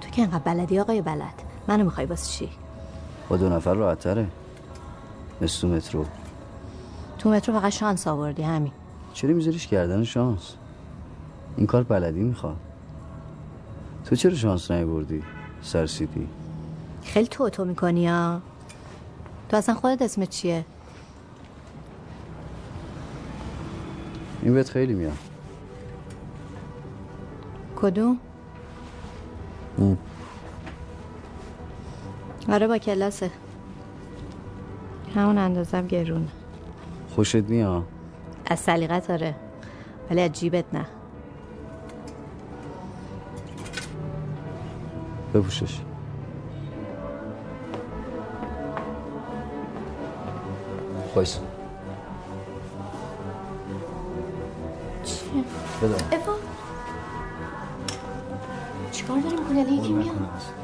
تو 0.00 0.10
که 0.10 0.22
انقدر 0.22 0.38
بلدی 0.38 0.80
آقای 0.80 1.02
بلد. 1.02 1.42
منو 1.68 1.84
می‌خوای 1.84 2.06
واسه 2.06 2.30
چی؟ 2.30 2.50
با 3.28 3.36
دو 3.36 3.48
نفر 3.48 3.74
راحت 3.74 3.98
تره 3.98 4.26
مثل 5.40 5.60
تو 5.60 5.68
مترو. 5.68 6.04
تو 7.18 7.30
مترو 7.30 7.60
فقط 7.60 7.72
شانس 7.72 8.06
آوردی 8.06 8.42
همین. 8.42 8.72
چرا 9.12 9.34
میذاریش 9.34 9.66
کردن 9.66 10.04
شانس؟ 10.04 10.54
این 11.56 11.66
کار 11.66 11.82
بلدی 11.82 12.20
می‌خواد 12.20 12.56
تو 14.04 14.16
چرا 14.16 14.34
شانس 14.34 14.70
نیاوردی؟ 14.70 15.22
سرسیدی 15.62 16.28
خیلی 17.04 17.26
تو 17.28 17.48
تو 17.48 17.64
می‌کنی 17.64 18.08
ها. 18.08 18.40
تو 19.48 19.56
اصلا 19.56 19.74
خودت 19.74 20.02
اسمت 20.02 20.28
چیه؟ 20.28 20.64
این 24.42 24.54
بهت 24.54 24.70
خیلی 24.70 24.94
میاد. 24.94 25.18
کدوم؟ 27.76 28.18
آره 32.48 32.66
با 32.66 32.78
کلاسه. 32.78 33.30
همون 35.14 35.38
اندازم 35.38 35.86
گرونه. 35.86 36.28
خوشت 37.14 37.36
میاد؟ 37.36 37.82
از 38.46 38.58
سلیقت 38.60 39.10
آره 39.10 39.34
ولی 40.10 40.20
از 40.20 40.32
جیبت 40.32 40.64
نه. 40.74 40.86
بپوشش. 45.34 45.80
بایست 51.14 51.40
چیه؟ 55.04 55.44
افا. 56.12 56.32
چیکار 58.92 59.20
داری 59.20 59.36
می‌کنی 59.36 59.60
الان 59.60 59.72
یکی 59.72 59.92
میاد. 59.92 60.61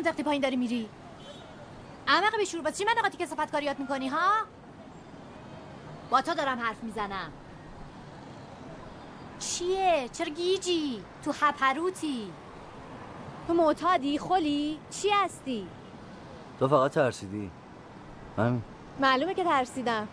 سرتون 0.00 0.08
انداختی 0.08 0.22
پایین 0.22 0.42
داری 0.42 0.56
میری؟ 0.56 0.88
احمق 2.08 2.36
بیشور 2.36 2.60
باز 2.60 2.78
چی 2.78 2.84
من 2.84 2.92
نقاطی 2.98 3.16
کسافت 3.16 3.52
کاریات 3.52 3.80
می‌کنی 3.80 4.08
ها؟ 4.08 4.30
با 6.10 6.22
تو 6.22 6.34
دارم 6.34 6.58
حرف 6.58 6.82
می‌زنم. 6.82 7.32
چیه؟ 9.38 10.08
چرا 10.12 10.28
گیجی؟ 10.28 11.02
تو 11.24 11.32
هپروتی 11.40 12.32
تو 13.46 13.54
معتادی 13.54 14.18
خلی 14.18 14.78
چی 14.90 15.08
هستی؟ 15.10 15.66
تو 16.58 16.68
فقط 16.68 16.90
ترسیدی. 16.90 17.50
همین 18.38 18.62
معلومه 19.00 19.34
که 19.34 19.44
ترسیدم. 19.44 20.08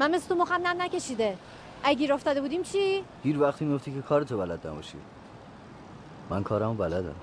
من 0.00 0.14
مثل 0.14 0.28
تو 0.28 0.34
مخم 0.34 0.66
نم 0.66 0.82
نکشیده. 0.82 1.38
اگه 1.82 1.98
گیر 1.98 2.12
افتاده 2.12 2.40
بودیم 2.40 2.62
چی؟ 2.62 3.04
گیر 3.22 3.40
وقتی 3.40 3.64
میفتی 3.64 3.94
که 3.94 4.02
کارتو 4.02 4.38
بلد 4.38 4.66
نباشی. 4.66 4.98
من 6.30 6.42
کارمو 6.42 6.74
بلدم. 6.74 7.14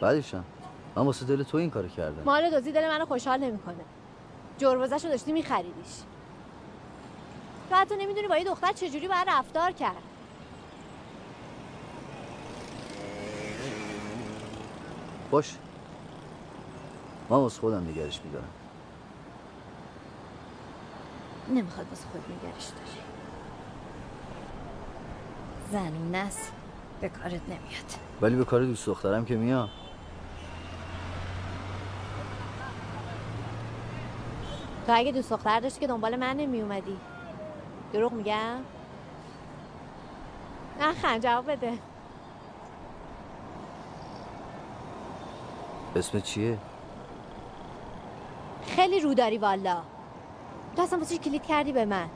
بعدشم 0.00 0.44
من 0.96 1.02
واسه 1.02 1.26
دل 1.26 1.42
تو 1.42 1.56
این 1.56 1.70
کارو 1.70 1.88
کردم. 1.88 2.22
مال 2.22 2.50
دوزی 2.50 2.72
دل 2.72 2.88
منو 2.88 3.06
خوشحال 3.06 3.40
نمی‌کنه. 3.40 3.84
جربزش 4.58 5.04
رو 5.04 5.10
داشتی 5.10 5.32
میخریدیش. 5.32 6.02
تو 7.70 7.76
حتی 7.76 7.96
نمی‌دونی 7.96 8.28
با 8.28 8.36
یه 8.36 8.44
دختر 8.44 8.72
چجوری 8.72 9.08
باید 9.08 9.28
رفتار 9.28 9.72
کرد. 9.72 10.02
باش. 15.30 15.54
من 17.30 17.44
از 17.44 17.58
خودم 17.58 17.88
نگرش 17.88 18.20
میدارم. 18.24 18.48
نمی‌خواد 21.48 21.86
واسه 21.90 22.06
خود 22.12 22.20
نگرش 22.20 22.64
داری 22.64 23.04
زنونه 25.72 26.18
است 26.18 26.52
به 27.00 27.08
کارت 27.08 27.42
نمیاد. 27.42 27.94
ولی 28.20 28.36
به 28.36 28.44
کار 28.44 28.64
دوست 28.64 28.86
دخترم 28.86 29.24
که 29.24 29.36
میام. 29.36 29.68
تو 34.86 34.92
اگه 34.94 35.12
دوست 35.12 35.30
دختر 35.30 35.60
داشتی 35.60 35.80
که 35.80 35.86
دنبال 35.86 36.16
من 36.16 36.36
نمی 36.36 36.60
اومدی 36.60 36.96
دروغ 37.92 38.12
میگم؟ 38.12 38.56
نه 40.80 40.92
خند 40.92 41.22
جواب 41.22 41.50
بده. 41.52 41.72
اسم 45.96 46.20
چیه؟ 46.20 46.58
خیلی 48.66 49.00
رو 49.00 49.14
داری 49.14 49.38
والا. 49.38 49.76
تو 50.76 50.82
اصلا 50.82 50.98
واسه 50.98 51.18
کلید 51.18 51.42
کردی 51.42 51.72
به 51.72 51.84
من؟ 51.84 52.06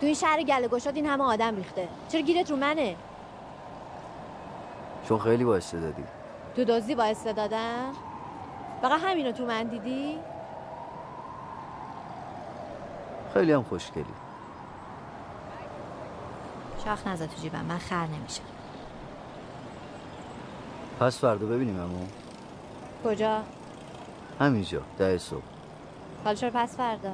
تو 0.00 0.06
این 0.06 0.14
شهر 0.14 0.42
گله 0.42 0.68
گشاد 0.68 0.96
این 0.96 1.06
همه 1.06 1.24
آدم 1.24 1.56
ریخته. 1.56 1.88
چرا 2.08 2.20
گیرت 2.20 2.50
رو 2.50 2.56
منه؟ 2.56 2.96
چون 5.08 5.18
خیلی 5.18 5.44
با 5.44 5.56
استعدادی. 5.56 6.04
تو 6.56 6.64
دزدی 6.64 6.94
با 6.94 7.04
استعدادم؟ 7.04 7.92
فقط 8.82 9.00
همینو 9.00 9.32
تو 9.32 9.46
من 9.46 9.64
دیدی؟ 9.64 10.18
خیلی 13.36 13.52
هم 13.52 13.62
خوشگلی. 13.62 14.04
شاخ 16.84 17.06
نزد 17.06 17.26
تو 17.26 17.42
جیبم 17.42 17.64
من 17.64 17.78
خر 17.78 18.06
نمیشم. 18.06 18.42
پس 21.00 21.18
فردا 21.18 21.46
ببینیم 21.46 21.80
امو 21.80 22.06
کجا؟ 23.04 23.42
همینجا 24.40 24.82
ده 24.98 25.18
صبح. 25.18 25.42
حالا 26.24 26.34
چرا 26.36 26.50
پس 26.54 26.76
فردا؟ 26.76 27.12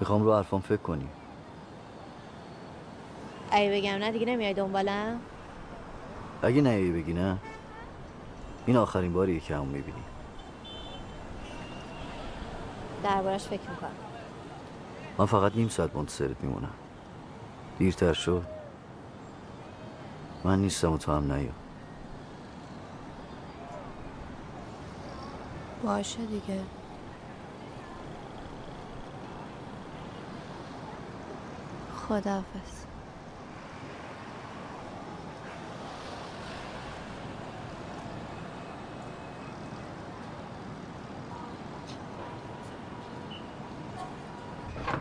می‌خوام 0.00 0.22
رو 0.22 0.34
حرفام 0.34 0.60
فکر 0.60 0.76
کنی. 0.76 1.08
اگه 3.50 3.70
بگم 3.70 3.94
نه 3.94 4.12
دیگه 4.12 4.26
نمیای 4.26 4.54
دنبالم؟ 4.54 5.20
اگه 6.42 6.60
نیایی 6.60 6.92
بگی 6.92 7.12
نه. 7.12 7.36
این 8.66 8.76
آخرین 8.76 9.12
باریه 9.12 9.40
که 9.40 9.54
همون 9.54 9.68
می‌بینی. 9.68 10.02
دربارش 13.04 13.44
فکر 13.44 13.70
می‌کنم. 13.70 14.15
من 15.18 15.26
فقط 15.26 15.56
نیم 15.56 15.68
ساعت 15.68 15.96
منتظرت 15.96 16.36
میمونم. 16.42 16.74
دیرتر 17.78 18.12
شد 18.12 18.42
من 20.44 20.58
نیستم 20.58 20.92
و 20.92 20.98
تو 20.98 21.12
هم 21.12 21.32
نیا. 21.32 21.50
باشه 25.84 26.26
دیگه. 26.26 26.60
خداحافظ 32.08 32.84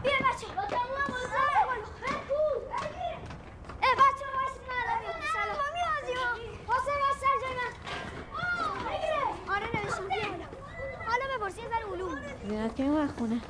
بیا 0.03 0.11
بچه 0.13 0.47
اه 3.83 3.95
بچه 3.95 4.25
واسه 4.35 4.59
من 4.67 4.77
الان 4.83 4.99
میام 5.01 5.21
سلام 5.33 5.57
ما 5.57 5.67
میازیم 5.75 6.59
حسین 6.67 6.99
واسه 7.01 7.19
سر 7.21 7.35
جای 7.41 7.55
من 7.57 9.53
آره 9.55 9.65
نوشتم 9.83 10.07
بیا 10.07 10.29
بالا. 10.29 10.45
حالا 11.07 11.25
بپرسی 11.37 11.61
یه 11.61 11.67
ذره 11.67 11.93
علوم 11.93 12.17
زینت 12.49 12.75
که 12.75 12.83
این 12.83 13.07
خونه 13.07 13.41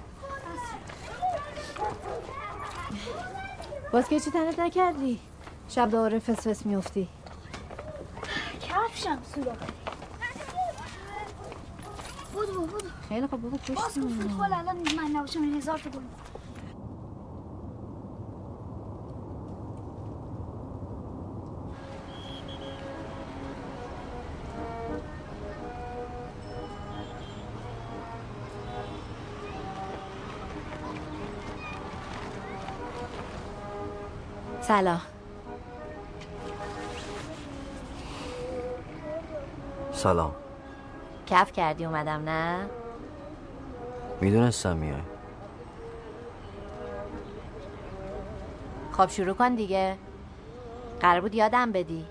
باز 4.15 4.25
که 4.25 4.31
چی 4.31 4.37
تنت 4.37 4.59
نکردی؟ 4.59 5.19
شب 5.69 5.91
دوباره 5.91 6.19
فس 6.19 6.47
فس 6.47 6.65
میفتی 6.65 7.07
کفشم 8.61 9.19
سوراخ 9.35 9.57
بودو 12.33 12.61
بودو 12.61 12.87
خیلی 13.09 13.27
خب 13.27 13.37
بابا 13.37 13.49
باز 13.49 13.59
پشت 13.59 13.77
گفت 13.77 14.21
فوتبال 14.21 14.53
الان 14.53 14.77
من 14.77 15.11
نباشم 15.13 15.41
این 15.41 15.55
هزار 15.57 15.77
تا 15.77 15.89
گل. 15.89 15.99
سلام 34.67 35.01
سلام. 39.91 40.35
کف 41.27 41.51
کردی 41.51 41.85
اومدم 41.85 42.23
نه؟ 42.29 42.69
می‌دونستم 44.21 44.77
میای. 44.77 45.01
خب 48.91 49.09
شروع 49.09 49.33
کن 49.33 49.55
دیگه. 49.55 49.97
قرار 50.99 51.21
بود 51.21 51.35
یادم 51.35 51.71
بدی. 51.71 52.05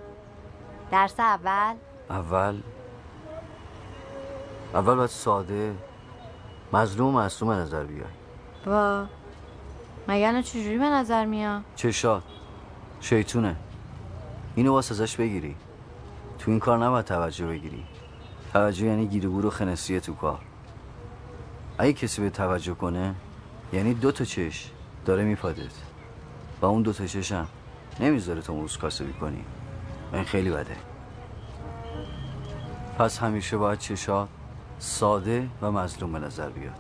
درس 0.90 1.20
اول؟ 1.20 1.74
اول؟ 2.10 2.60
اول 4.74 4.94
باید 4.94 5.10
ساده 5.10 5.74
مظلوم 6.72 7.14
و 7.14 7.18
معصوم 7.18 7.50
نظر 7.50 7.84
بیای. 7.84 9.06
مگه 10.08 10.28
الان 10.28 10.42
چجوری 10.42 10.78
به 10.78 10.84
نظر 10.84 11.24
میاد؟ 11.24 11.62
چشات. 11.76 12.22
شیطونه. 13.04 13.56
اینو 14.54 14.72
واسه 14.72 14.94
ازش 14.94 15.16
بگیری. 15.16 15.56
تو 16.38 16.50
این 16.50 16.60
کار 16.60 16.78
نباید 16.78 17.04
توجه 17.04 17.46
بگیری. 17.46 17.84
توجه 18.52 18.86
یعنی 18.86 19.06
گیرگور 19.06 19.46
و 19.46 19.50
خنسیه 19.50 20.00
تو 20.00 20.14
کار. 20.14 20.38
اگه 21.78 21.92
کسی 21.92 22.22
به 22.22 22.30
توجه 22.30 22.74
کنه 22.74 23.14
یعنی 23.72 23.94
دو 23.94 24.12
تا 24.12 24.24
چش 24.24 24.70
داره 25.04 25.24
میپادت. 25.24 25.72
و 26.60 26.66
اون 26.66 26.82
دو 26.82 26.92
تا 26.92 27.06
چشم 27.06 27.46
نمی‌ذاره 28.00 28.40
تو 28.40 28.54
موز 28.54 28.76
کاسبی 28.76 29.12
کنی. 29.12 29.44
این 30.12 30.24
خیلی 30.24 30.50
بده. 30.50 30.76
پس 32.98 33.18
همیشه 33.18 33.56
باید 33.56 33.78
چشات 33.78 34.28
ساده 34.78 35.48
و 35.62 35.70
مظلوم 35.70 36.12
به 36.12 36.18
نظر 36.18 36.48
بیاد. 36.48 36.78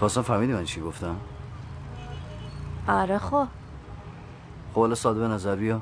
تو 0.00 0.06
اصلا 0.06 0.22
فهمیدی 0.22 0.52
من 0.52 0.64
چی 0.64 0.80
گفتم؟ 0.80 1.16
آره 2.88 3.18
خب. 3.18 3.46
حالا 4.74 4.94
ساده 4.94 5.20
به 5.20 5.28
نظر 5.28 5.56
بیا. 5.56 5.80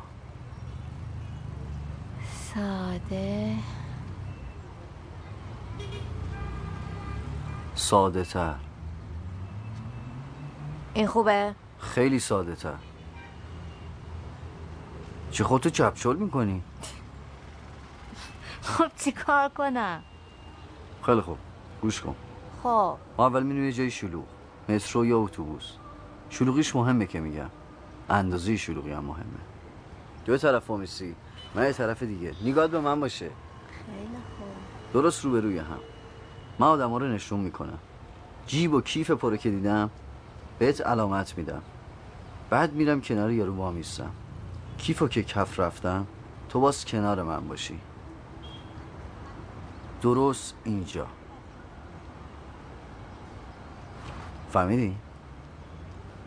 ساده. 2.54 3.56
ساده 7.74 8.24
تر. 8.24 8.54
این 10.94 11.06
خوبه؟ 11.06 11.54
خیلی 11.80 12.18
ساده 12.18 12.54
تر. 12.54 12.74
چه 15.30 15.44
خودتو 15.44 15.70
چپچول 15.70 16.16
می‌کنی؟ 16.16 16.62
خب 18.62 18.90
چی 18.96 19.12
کار 19.12 19.48
کنم؟ 19.48 20.02
خیلی 21.06 21.20
خوب. 21.20 21.38
گوش 21.82 22.00
کن. 22.00 22.14
خب. 22.62 22.96
ما 23.18 23.26
اول 23.26 23.42
میریم 23.42 23.64
یه 23.64 23.72
جای 23.72 23.90
شلوغ. 23.90 24.24
مترو 24.68 25.06
یا 25.06 25.18
اتوبوس؟ 25.18 25.72
شلوغیش 26.38 26.76
مهمه 26.76 27.06
که 27.06 27.20
میگم. 27.20 27.50
اندازه 28.10 28.56
شلوغی 28.56 28.92
هم 28.92 29.04
مهمه. 29.04 29.40
دو 30.24 30.36
طرف 30.36 30.70
میسی 30.70 31.14
من 31.54 31.64
یه 31.64 31.72
طرف 31.72 32.02
دیگه. 32.02 32.34
نگاه 32.44 32.66
به 32.66 32.80
من 32.80 33.00
باشه. 33.00 33.30
خیلی 33.86 34.16
خوب. 34.38 34.92
درست 34.92 35.24
روبروی 35.24 35.58
هم. 35.58 35.78
من 36.58 36.66
آدم 36.66 36.94
رو 36.94 37.08
نشون 37.08 37.40
می‌کنم. 37.40 37.78
جیب 38.46 38.74
و 38.74 38.80
کیف 38.80 39.10
پره 39.10 39.38
که 39.38 39.50
دیدم 39.50 39.90
بهت 40.58 40.80
علامت 40.80 41.38
میدم. 41.38 41.62
بعد 42.50 42.72
میرم 42.72 43.00
کنار 43.00 43.30
یارو 43.30 43.54
با 43.54 43.70
میستم 43.70 44.10
کیفو 44.78 45.08
که 45.08 45.22
کف 45.22 45.60
رفتم 45.60 46.06
تو 46.48 46.60
باز 46.60 46.84
کنار 46.84 47.22
من 47.22 47.48
باشی. 47.48 47.78
درست 50.02 50.54
اینجا. 50.64 51.06
فهمیدی؟ 54.52 54.96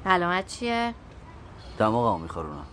علامت 0.05 0.47
چیه؟ 0.47 0.93
دماغمو 1.77 2.23
میخارونم 2.23 2.65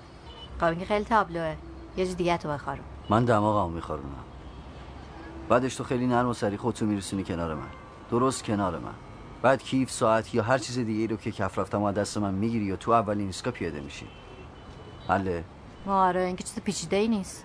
خب 0.61 0.79
که 0.79 0.85
خیلی 0.85 1.05
تابلوه. 1.05 1.57
یه 1.97 2.07
چیز 2.07 2.17
دیگه 2.17 2.37
تو 2.37 2.49
بخارم 2.49 2.85
من 3.09 3.25
دماغمو 3.25 3.75
میخارونم 3.75 4.25
بعدش 5.49 5.77
تو 5.77 5.85
خیلی 5.85 6.07
نرم 6.07 6.29
و 6.29 6.35
سری 6.35 6.57
خودتو 6.57 6.87
میرسونی 6.87 7.25
کنار 7.25 7.55
من. 7.55 7.67
درست 8.11 8.45
کنار 8.45 8.79
من. 8.79 8.95
بعد 9.43 9.63
کیف 9.63 9.91
ساعت 9.91 10.35
یا 10.35 10.43
هر 10.43 10.59
چیز 10.59 10.79
دیگه 10.79 11.07
رو 11.07 11.17
که 11.17 11.33
کف 11.33 11.59
رفتم 11.59 11.83
و 11.83 11.93
دست 11.93 12.19
من 12.19 12.35
می‌گیری 12.35 12.65
یا 12.65 12.77
تو 12.77 12.91
اولین 12.91 13.27
ایستگاه 13.27 13.53
پیاده 13.53 13.81
میشی. 13.81 14.07
حله 15.09 15.45
آره 15.87 16.21
این 16.21 16.37
که 16.37 16.45
چیز 16.45 16.59
پیچیده 16.59 16.97
ای 16.97 17.09
نیست. 17.09 17.45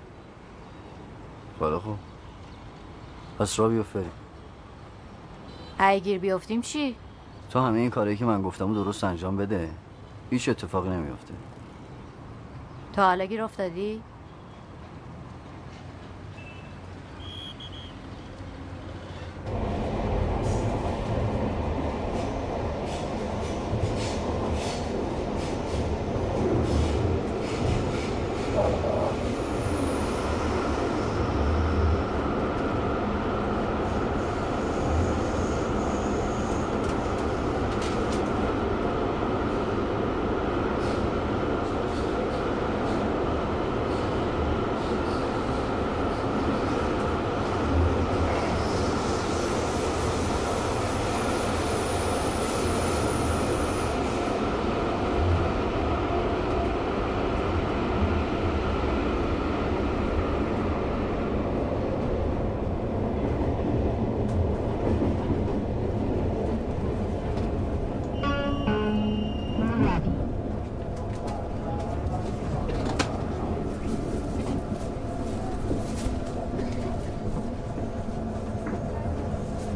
بالا 1.60 1.80
خب. 1.80 1.96
پس 3.40 3.60
را 3.60 3.84
اگه 5.78 6.00
گیر 6.00 6.20
بیفتیم 6.20 6.62
چی؟ 6.62 6.96
تو 7.52 7.60
همه 7.60 7.80
این 7.80 7.90
کارهایی 7.90 8.18
که 8.18 8.26
من 8.26 8.42
گفتم 8.42 8.74
درست 8.74 9.04
انجام 9.04 9.38
بده 9.38 9.70
هیچ 10.30 10.50
اتفاقی 10.50 10.90
نمیافته 10.90 11.34
تا 12.94 13.06
حالا 13.06 13.26
گیر 13.26 13.42
افتادی؟ 13.42 14.02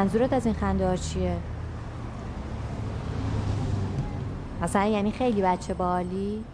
منظورت 0.00 0.32
از 0.32 0.46
این 0.46 0.54
خنده 0.54 0.88
ها 0.88 0.96
چیه؟ 0.96 1.36
مثلا 4.62 4.84
یعنی 4.84 5.12
خیلی 5.12 5.42
بچه 5.42 5.74
بالی؟ 5.74 6.44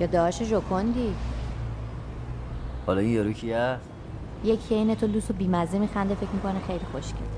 یا 0.00 0.06
داشت 0.06 0.42
جوکندی؟ 0.42 1.14
حالا 2.86 3.00
این 3.00 3.10
یارو 3.10 3.32
کیه؟ 3.32 3.76
یکی 4.44 4.74
این 4.74 4.94
تو 4.94 5.06
لوس 5.06 5.30
و 5.30 5.34
بیمزه 5.34 5.78
میخنده 5.78 6.14
فکر 6.14 6.30
می‌کنه 6.30 6.60
خیلی 6.66 6.84
خوشگله 6.92 7.28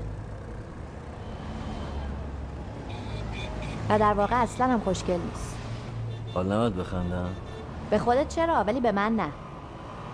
و 3.89 3.99
در 3.99 4.13
واقع 4.13 4.41
اصلا 4.41 4.67
هم 4.67 4.79
خوشگل 4.79 5.19
نیست 5.29 5.55
حال 6.33 6.53
نمید 6.53 6.75
بخندم 6.75 7.29
به 7.89 7.99
خودت 7.99 8.27
چرا 8.27 8.63
ولی 8.63 8.79
به 8.79 8.91
من 8.91 9.15
نه 9.15 9.29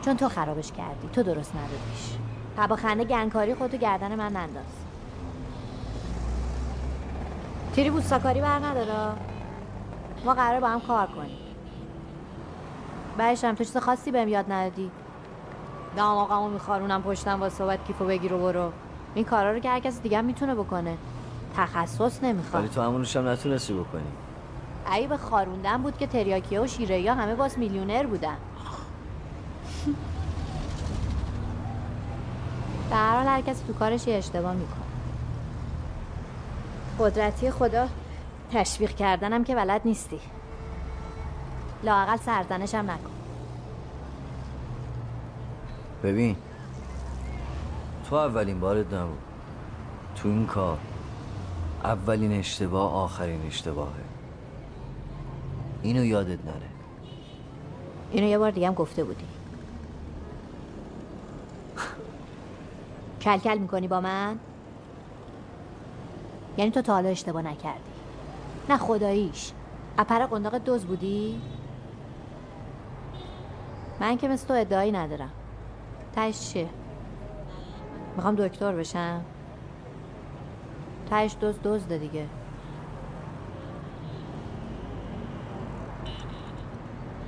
چون 0.06 0.18
تو 0.18 0.30
خرابش 0.30 0.72
کردی 0.72 1.08
تو 1.14 1.24
درست 1.24 1.56
ندادیش 1.56 2.33
با 2.58 2.76
خنده 2.76 3.04
گنگکاری 3.04 3.56
خودتو 3.56 3.78
گردن 3.78 4.16
من 4.16 4.32
ننداز. 4.32 4.64
تیری 7.76 7.90
بوستاکاری 7.90 8.42
بر 8.42 8.60
نداره؟ 8.60 9.12
ما 10.26 10.34
قرار 10.34 10.60
با 10.60 10.68
هم 10.68 10.82
کار 10.82 11.08
کنیم. 11.08 11.38
بعدش 13.18 13.44
هم 13.44 13.56
تو 13.56 13.64
چیز 13.64 13.78
خاصی 13.78 14.12
بهم 14.12 14.28
یاد 14.28 14.52
ندادی؟ 14.52 14.92
دماغمو 15.98 16.50
میخارونم 16.50 17.04
پشتم 17.04 17.40
با 17.40 17.50
صحبت 17.50 17.86
کیفو 17.86 18.06
بگیر 18.06 18.34
و 18.34 18.38
برو. 18.38 18.72
این 19.16 19.26
کارا 19.26 19.52
رو 19.52 19.60
که 19.60 19.70
هر 19.70 19.80
کسی 19.80 20.02
دیگه 20.02 20.22
می‌تونه 20.22 20.56
بکنه. 20.56 20.98
تخصص 21.58 22.24
نمی‌خواد. 22.24 22.64
ولی 22.64 22.74
تو 22.74 22.82
همونش 22.82 23.18
هم 23.18 23.28
نتونستی 23.28 23.74
بکنی. 23.74 24.04
ای 24.94 25.08
به 25.08 25.18
خاروندن 25.18 25.78
بود 25.78 25.98
که 25.98 26.08
تریاکیه 26.08 26.62
و 26.62 26.68
شیره 26.68 27.12
ها 27.12 27.16
همه 27.22 27.36
باز 27.36 27.60
میلیونر 27.60 28.06
بودن. 28.06 28.38
به 32.94 33.00
هر 33.00 33.16
حال 33.18 33.28
هر 33.28 33.42
کسی 33.42 33.64
تو 33.68 33.74
کارش 33.74 34.08
یه 34.08 34.16
اشتباه 34.16 34.54
می‌کنه. 34.54 34.84
قدرتی 37.00 37.52
خدا 37.52 37.88
تشویق 38.52 38.96
کردنم 38.96 39.44
که 39.44 39.56
بلد 39.56 39.82
نیستی. 39.86 40.20
لاقل 41.84 42.18
سرزنشم 42.18 42.78
نکن. 42.78 43.12
ببین 46.04 46.36
تو 48.10 48.16
اولین 48.16 48.60
بارت 48.60 48.94
نبود 48.94 49.20
تو 50.16 50.30
این 50.30 50.48
کار 50.48 50.78
اولین 51.84 52.40
اشتباه 52.40 52.94
آخرین 52.94 53.48
اشتباهه. 53.48 53.92
اینو 55.82 56.06
یادت 56.06 56.46
نره. 56.46 56.70
اینو 58.12 58.28
یه 58.28 58.38
بار 58.38 58.52
دیگه 58.52 58.68
هم 58.68 58.74
گفته 58.74 59.04
بودی. 59.04 59.26
کل 63.24 63.38
کل 63.38 63.58
می‌کنی 63.58 63.88
با 63.88 64.02
من؟ 64.02 64.40
یعنی 66.58 66.72
تو 66.72 66.82
تا 66.82 66.94
حالا 66.94 67.10
اشتباه 67.10 67.42
نکردی. 67.42 67.80
نه 68.70 68.78
خداییش. 68.78 69.52
اپر 69.98 70.26
قنداق 70.26 70.58
دوز 70.58 70.86
بودی؟ 70.86 71.42
من 74.00 74.18
که 74.18 74.28
مثل 74.28 74.48
تو 74.48 74.54
ادعایی 74.54 74.92
ندارم. 74.92 75.30
تش 76.16 76.40
چیه؟ 76.40 76.70
می‌خوام 78.16 78.36
دکتر 78.36 78.72
بشم. 78.72 79.22
تش 81.12 81.36
دوز 81.42 81.56
دزده 81.64 81.98
دیگه. 81.98 82.28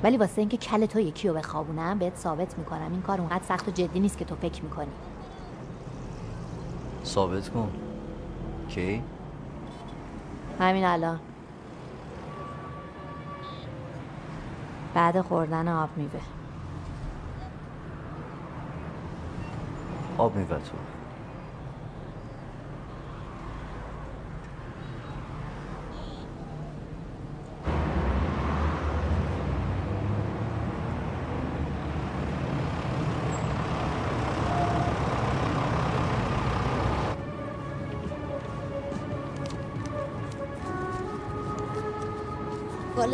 ولی 0.04 0.18
واسه 0.18 0.40
اینکه 0.40 0.58
کل 0.58 0.86
تو 0.86 1.00
یکی 1.00 1.28
رو 1.28 1.34
بخوابونم 1.34 2.00
بهت 2.00 2.16
ثابت 2.16 2.58
می‌کنم 2.58 2.92
این 2.92 3.02
کار 3.02 3.20
اونقدر 3.22 3.44
سخت 3.44 3.68
و 3.68 3.72
جدی 3.72 4.00
نیست 4.00 4.18
که 4.18 4.26
تو 4.26 4.36
فکر 4.36 4.64
می‌کنی. 4.64 4.92
ثابت 7.16 7.50
کن. 7.50 7.72
کی؟ 8.70 9.04
همین 10.60 10.86
الان. 10.86 11.20
بعد 14.94 15.22
خوردن 15.22 15.68
آب 15.68 15.90
میوه. 15.98 16.20
آب 20.18 20.36
میوه 20.36 20.50
تو. 20.50 20.95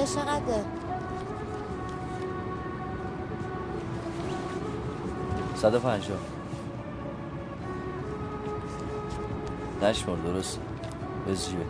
کلش 0.01 0.15
چقدره؟ 0.15 0.63
صد 5.55 5.73
و 5.73 5.79
پنجاه. 5.79 6.17
نشمار 9.83 10.17
درست 10.17 10.59
جیبه 11.49 11.63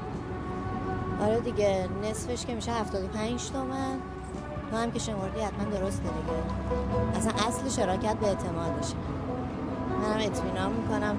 آره 1.21 1.39
دیگه 1.39 1.89
نصفش 2.03 2.45
که 2.45 2.55
میشه 2.55 2.71
75 2.71 3.51
تومن. 3.51 3.99
تو 4.71 4.77
هم 4.77 4.91
که 4.91 4.99
شمردی 4.99 5.41
حتما 5.41 5.79
درست 5.79 6.01
دیگه. 6.01 6.13
اصلا 7.17 7.31
اصل 7.47 7.69
شراکت 7.69 8.15
به 8.15 8.27
اعتمادشه 8.27 8.95
منم 10.01 10.25
اطمینان 10.25 10.71
می‌کنم. 10.71 11.15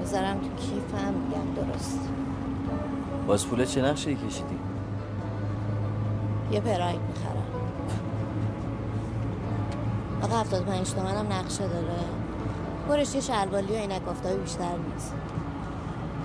می‌ذارم 0.00 0.38
تو 0.40 0.48
کیفم 0.48 1.14
میگم 1.14 1.54
درست. 1.72 2.00
باز 3.26 3.46
پوله 3.46 3.66
چه 3.66 3.82
نقشه 3.82 4.14
کشیدی؟ 4.14 4.58
یه 6.52 6.60
پراید 6.60 7.00
می‌خرم. 7.00 7.44
آقا 10.22 10.40
75 10.40 10.90
تومن 10.94 11.16
هم 11.16 11.32
نقشه 11.32 11.68
داره. 11.68 11.98
برش 12.88 13.14
یه 13.14 13.20
شلوالی 13.20 13.72
و 13.72 13.76
عینک 13.76 14.08
آفتابی 14.08 14.36
بیشتر 14.36 14.76
نیست. 14.92 15.14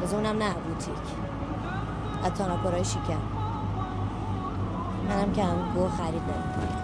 از 0.03 0.13
اونم 0.13 0.43
نه 0.43 0.53
بوتیک. 0.53 0.93
از 2.23 2.31
تاناپورای 2.31 2.85
شیکم 2.85 3.21
منم 5.09 5.31
که 5.31 5.43
هم 5.43 5.73
گو 5.75 5.89
خرید 5.89 6.21
نمی‌کنم 6.21 6.79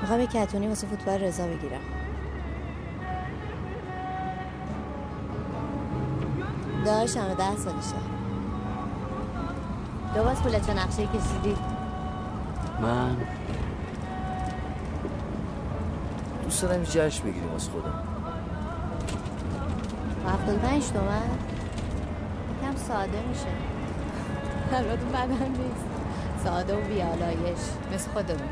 می‌خوام 0.00 0.20
یه 0.20 0.26
کتونی 0.26 0.68
واسه 0.68 0.86
فوتبال 0.86 1.20
رضا 1.20 1.46
بگیرم. 1.46 2.01
داشتم 6.84 7.34
ده 7.34 7.56
سالشه 7.56 7.96
دو 10.14 10.24
باز 10.24 10.42
پول 10.42 10.60
چه 10.60 10.74
نقشه 10.74 11.06
کشیدی؟ 11.06 11.56
من 12.82 13.16
دوست 16.44 16.62
دارم 16.62 16.82
جشن 16.82 17.24
بگیریم 17.24 17.54
از 17.54 17.68
خودم. 17.68 18.02
هفتاد 20.28 20.58
پنج 20.58 20.88
تومن؟ 20.88 21.22
یکم 22.62 22.76
ساده 22.76 23.22
میشه. 23.28 23.46
البته 24.72 25.04
بدن 25.04 25.48
نیست. 25.48 25.86
ساده 26.44 26.76
و 26.76 26.80
بیالایش. 26.80 27.58
مثل 27.94 28.10
خودمون. 28.10 28.48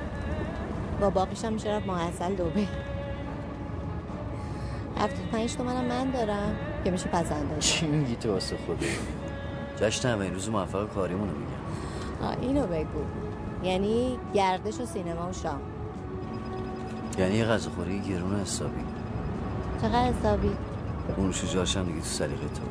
با 1.00 1.10
باقیش 1.10 1.44
هم 1.44 1.52
میشه 1.52 1.68
رفت 1.68 1.86
محصل 1.86 2.34
دوبه 2.34 2.66
هفتاد 5.00 5.26
پنج 5.32 5.56
تومنم 5.56 5.84
من 5.84 6.10
دارم. 6.10 6.56
که 6.84 6.90
میشه 6.90 7.08
پسنداز 7.08 7.60
چی 7.60 7.86
میگی 7.86 8.16
تو 8.16 8.32
واسه 8.32 8.56
خودت؟ 8.66 8.84
جشن 9.76 10.08
همه 10.08 10.30
روز 10.30 10.48
موفق 10.48 10.88
کاریمونو 10.88 11.32
میگم. 11.32 12.26
آه 12.26 12.36
اینو 12.40 12.66
بگو. 12.66 13.04
یعنی 13.62 14.18
گردش 14.34 14.80
و 14.80 14.86
سینما 14.86 15.28
و 15.28 15.32
شام. 15.32 15.60
یعنی 17.18 17.34
یه 17.34 17.44
غذاخوری 17.44 18.00
گرون 18.00 18.40
حسابی. 18.40 18.80
چقدر 19.82 20.12
حسابی؟ 20.12 20.50
اون 21.16 21.32
شجاعش 21.32 21.76
هم 21.76 21.84
دیگه 21.84 22.00
تو 22.00 22.04
سلیقه 22.04 22.48
تو. 22.48 22.62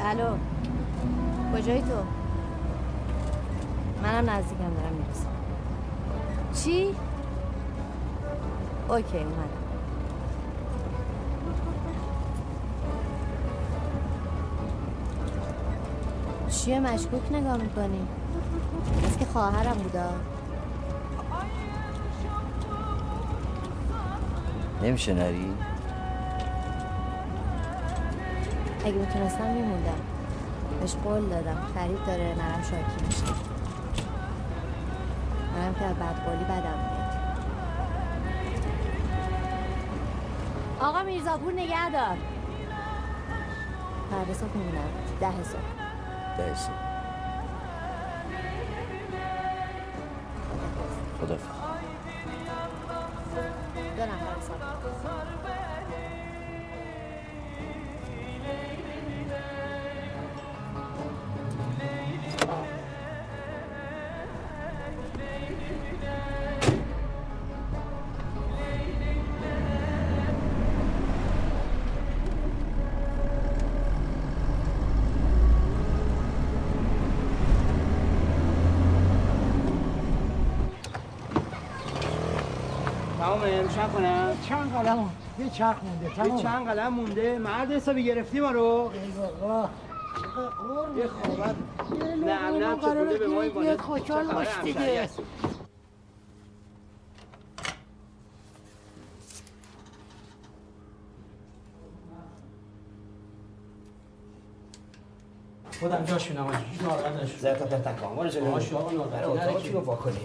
الو. 0.00 0.51
اوکی 8.92 9.18
اومدم. 9.18 9.48
چیه 16.50 16.80
مشکوک 16.80 17.32
نگاه 17.32 17.56
می‌کنی؟ 17.56 18.06
از 19.06 19.18
که 19.18 19.24
خواهرم 19.24 19.76
بودا. 19.76 20.10
نمیشه 24.82 25.14
نری؟ 25.14 25.52
اگه 28.84 28.94
می‌تونستم 28.94 29.46
میموندم. 29.46 29.92
بهش 30.80 30.94
قول 31.04 31.28
دادم. 31.28 31.56
خرید 31.74 32.04
داره 32.06 32.34
نرم 32.38 32.62
شاکی 32.62 33.06
میشه. 33.06 33.24
منم 35.56 35.74
که 35.74 35.84
از 35.84 35.96
بدقولی 35.96 36.44
بدم. 36.44 36.91
آقا 40.82 41.02
میرزاپور 41.02 41.52
نگه 41.52 41.90
دار. 41.90 42.16
فردا 44.10 44.34
صبح 44.34 44.56
میمونم 44.56 44.88
ده 45.20 45.42
صبح 45.44 45.60
ده 46.38 46.54
صبح 46.54 46.92
خدا 51.20 51.36
روشن 83.76 83.88
کنم 83.92 84.36
چند 84.48 84.72
قلم؟ 84.72 85.10
یه 85.38 85.50
چرخ 85.50 85.76
مونده 85.82 86.04
یه 86.04 86.14
تمام. 86.14 86.42
چند 86.42 86.66
قلم 86.66 86.94
مونده. 86.94 87.38
مرد 87.38 87.72
حسابی 87.72 88.04
گرفتی 88.04 88.40
ما 88.40 88.50
رو؟ 88.50 88.90
ای 88.94 89.10
بابا. 89.10 89.68
یه 90.96 91.06
خوابت. 91.08 91.54
نه 92.24 92.50
نه 92.50 92.76
چطوره 92.76 93.18
به 93.18 93.26
ما 93.26 93.42
این 93.42 93.52
بیاد 93.52 93.80
خوشحال 93.80 94.32
باش 94.32 94.48
دیگه. 94.64 95.08
خودم 105.80 106.04
جاش 106.04 106.30
میدم 106.30 106.46
آجی. 106.46 106.56
هیچ 106.70 106.82
ناراحت 106.82 107.22
نشو. 107.22 107.38
زرتا 107.38 107.66
پر 107.66 107.78
تکام 107.92 108.16
برو 108.16 108.28
جلو 108.28 108.46
آقا 108.46 108.56
اتاق 108.56 109.36
نرکی. 109.36 109.62
چی 109.62 109.72
رو 109.72 109.80
پاک 109.80 109.98
کنی 109.98 110.18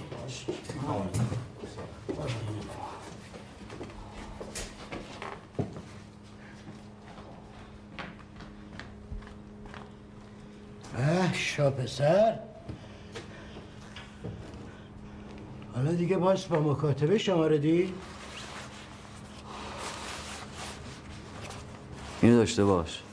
اه 10.97 11.33
شا 11.57 11.71
پسر. 11.71 12.39
حالا 15.75 15.91
دیگه 15.91 16.17
باز 16.17 16.49
با 16.49 16.59
مکاتبه 16.59 17.17
شماره 17.17 17.57
دی. 17.57 17.93
اینو 22.21 22.35
داشته 22.35 22.65
باش. 22.65 23.03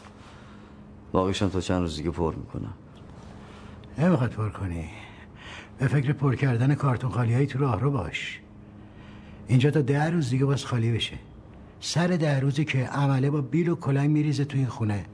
باقیشم 1.12 1.48
تا 1.48 1.60
چند 1.60 1.80
روز 1.80 1.96
دیگه 1.96 2.10
پر 2.10 2.34
می‌کنم. 2.34 2.74
نمی‌خواد 3.98 4.30
پر 4.30 4.48
کنی. 4.48 4.90
به 5.78 5.88
فکر 5.88 6.12
پر 6.12 6.34
کردن 6.34 6.74
کارتون 6.74 7.10
خالی 7.10 7.34
هایی 7.34 7.46
تو 7.46 7.58
راه 7.58 7.80
رو 7.80 7.90
باش. 7.90 8.40
اینجا 9.48 9.70
تا 9.70 9.80
ده 9.80 10.10
روز 10.10 10.30
دیگه 10.30 10.44
باز 10.44 10.64
خالی 10.64 10.92
بشه. 10.92 11.18
سر 11.80 12.06
ده 12.06 12.40
روزی 12.40 12.64
که 12.64 12.86
عمله 12.86 13.30
با 13.30 13.40
بیل 13.40 13.68
و 13.68 13.74
کلنگ 13.74 14.10
میریزه 14.10 14.44
تو 14.44 14.58
این 14.58 14.66
خونه. 14.66 15.04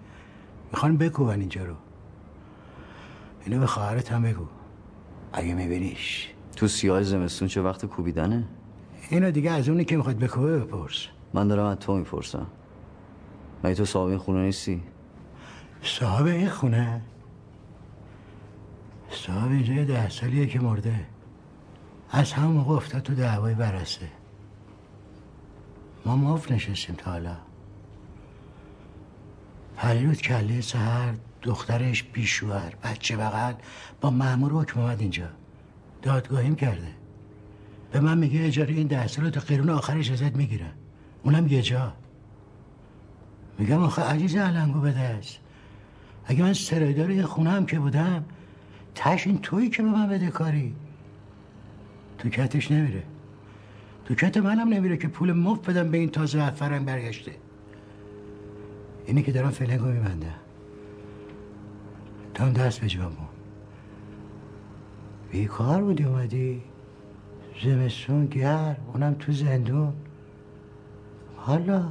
می‌خوان 0.72 0.96
بکوبن 0.96 1.40
اینجا 1.40 1.64
رو. 1.64 1.74
اینو 3.45 3.61
به 3.61 3.66
خواهرت 3.66 4.12
هم 4.12 4.22
بگو. 4.22 4.47
اگه 5.32 5.55
میبینیش. 5.55 6.28
تو 6.57 6.68
سیاه 6.68 7.03
زمستون 7.03 7.49
چه 7.49 7.62
وقت 7.62 7.86
کوبیدنه؟ 7.86 8.45
اینو 9.11 9.30
دیگه 9.30 9.51
از 9.51 9.68
اونی 9.68 9.84
که 9.84 9.97
می‌خواد 9.97 10.18
بکوبه 10.18 10.59
بپرس. 10.59 11.07
من 11.34 11.49
دارم 11.49 11.64
از 11.64 11.78
تو 11.78 11.97
می‌پرسم. 11.97 12.47
مگه 13.64 13.74
تو 13.74 13.84
صاحب 13.84 14.09
این 14.09 14.18
خونه 14.18 14.41
نیستی؟ 14.41 14.82
صاحب 15.82 16.26
این 16.26 16.49
خونه؟ 16.49 17.01
صاحب 19.11 19.51
اینجا 19.51 19.72
یه 19.72 19.84
ده 19.84 20.09
سالیه 20.09 20.47
که 20.47 20.61
مرده. 20.61 21.07
از 22.11 22.32
همون 22.32 22.57
موقع 22.57 22.74
افتاد 22.74 23.03
تو 23.03 23.14
دعوای 23.14 23.55
برسه 23.55 24.09
ما 26.07 26.16
مف 26.16 26.53
نشستیم 26.53 26.97
تا 26.97 27.11
حالا. 27.11 27.36
پریروز 29.76 30.18
کله 30.18 30.61
سهر 30.61 31.14
دخترش 31.43 32.03
بیشوهر 32.03 32.74
بچه 32.84 33.16
بغل 33.16 33.55
با 34.01 34.11
مأمور 34.11 34.53
حکم 34.53 34.80
اومد 34.80 35.01
اینجا. 35.01 35.28
دادگاهیم 36.03 36.55
کرده. 36.55 36.88
به 37.93 38.01
من 38.01 38.18
میگه 38.18 38.47
اجاره 38.47 38.74
این 38.74 38.86
ده 38.86 39.07
سال 39.07 39.30
تا 39.30 39.41
قرون 39.41 39.70
آخرش 39.70 40.11
ازت 40.11 40.36
می‌گیرن 40.36 40.72
اونم 41.22 41.49
یه 41.49 41.62
جا. 41.62 41.93
میگم 43.59 43.82
آخه 43.82 44.03
عزیز 44.03 44.36
علنگو 44.36 44.80
بده 44.80 44.99
است 44.99 45.38
اگه 46.24 46.43
من 46.43 46.53
سرایدار 46.53 47.09
این 47.09 47.22
خونه 47.22 47.51
هم 47.51 47.66
که 47.66 47.78
بودم 47.78 48.24
تش 48.95 49.26
این 49.26 49.38
تویی 49.38 49.70
که 49.70 49.82
به 49.82 49.88
من 49.88 50.09
بده 50.09 50.30
کاری. 50.30 50.74
تو 52.18 52.28
کتش 52.28 52.70
نمیره. 52.70 53.03
تو 54.05 54.14
کت 54.14 54.36
منم 54.36 54.68
نمیره 54.68 54.97
که 54.97 55.09
پول 55.09 55.32
مفت 55.32 55.70
بدم 55.70 55.91
به 55.91 55.99
این 55.99 56.11
تازه 56.11 56.43
افرم 56.43 56.84
برگشته. 56.84 57.32
اینی 59.07 59.22
که 59.22 59.32
دارم 59.32 59.51
فلنگو 59.51 59.84
میبندم. 59.84 60.34
تا 62.34 62.44
هم 62.44 62.52
دست 62.52 62.80
به 62.80 62.86
جامون 62.86 63.28
بیکار 65.30 65.82
بودی 65.82 66.04
اومدی. 66.04 66.62
زمستون 67.64 68.26
گرم 68.26 68.76
اونم 68.92 69.14
تو 69.14 69.32
زندون. 69.32 69.92
حالا. 71.36 71.84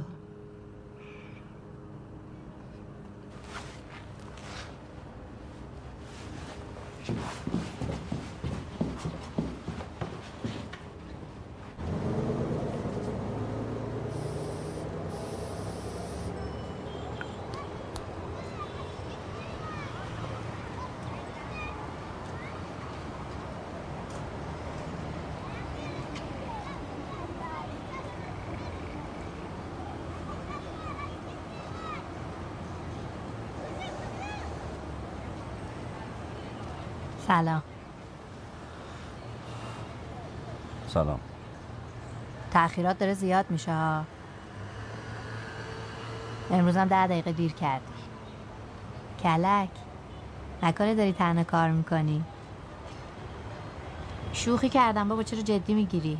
سلام. 37.30 37.62
سلام. 40.88 41.20
تأخیرات 42.50 42.98
داره 42.98 43.14
زیاد 43.14 43.50
میشه 43.50 43.72
ها. 43.72 44.04
امروز 46.50 46.76
هم 46.76 46.88
ده 46.88 47.06
دقیقه 47.06 47.32
دیر 47.32 47.52
کردی. 47.52 47.92
کلک. 49.22 49.68
نکنه 50.62 50.94
داری 50.94 51.12
تنها 51.12 51.44
کار 51.44 51.70
می‌کنی. 51.70 52.24
شوخی 54.32 54.68
کردم 54.68 55.08
بابا 55.08 55.22
چرا 55.22 55.40
جدی 55.42 55.74
می‌گیری؟ 55.74 56.18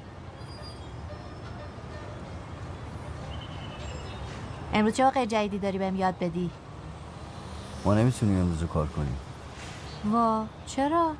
امروز 4.75 4.95
چه 4.95 5.05
واقع 5.05 5.25
جدیدی 5.25 5.59
داری 5.59 5.79
بهم 5.79 5.97
یاد 5.97 6.19
بدی؟ 6.19 6.51
ما 7.85 7.95
نمی‌تونیم 7.95 8.41
امروز 8.41 8.65
کار 8.65 8.87
کنیم. 8.87 9.17
وا 10.05 10.47
چرا؟ 10.67 11.13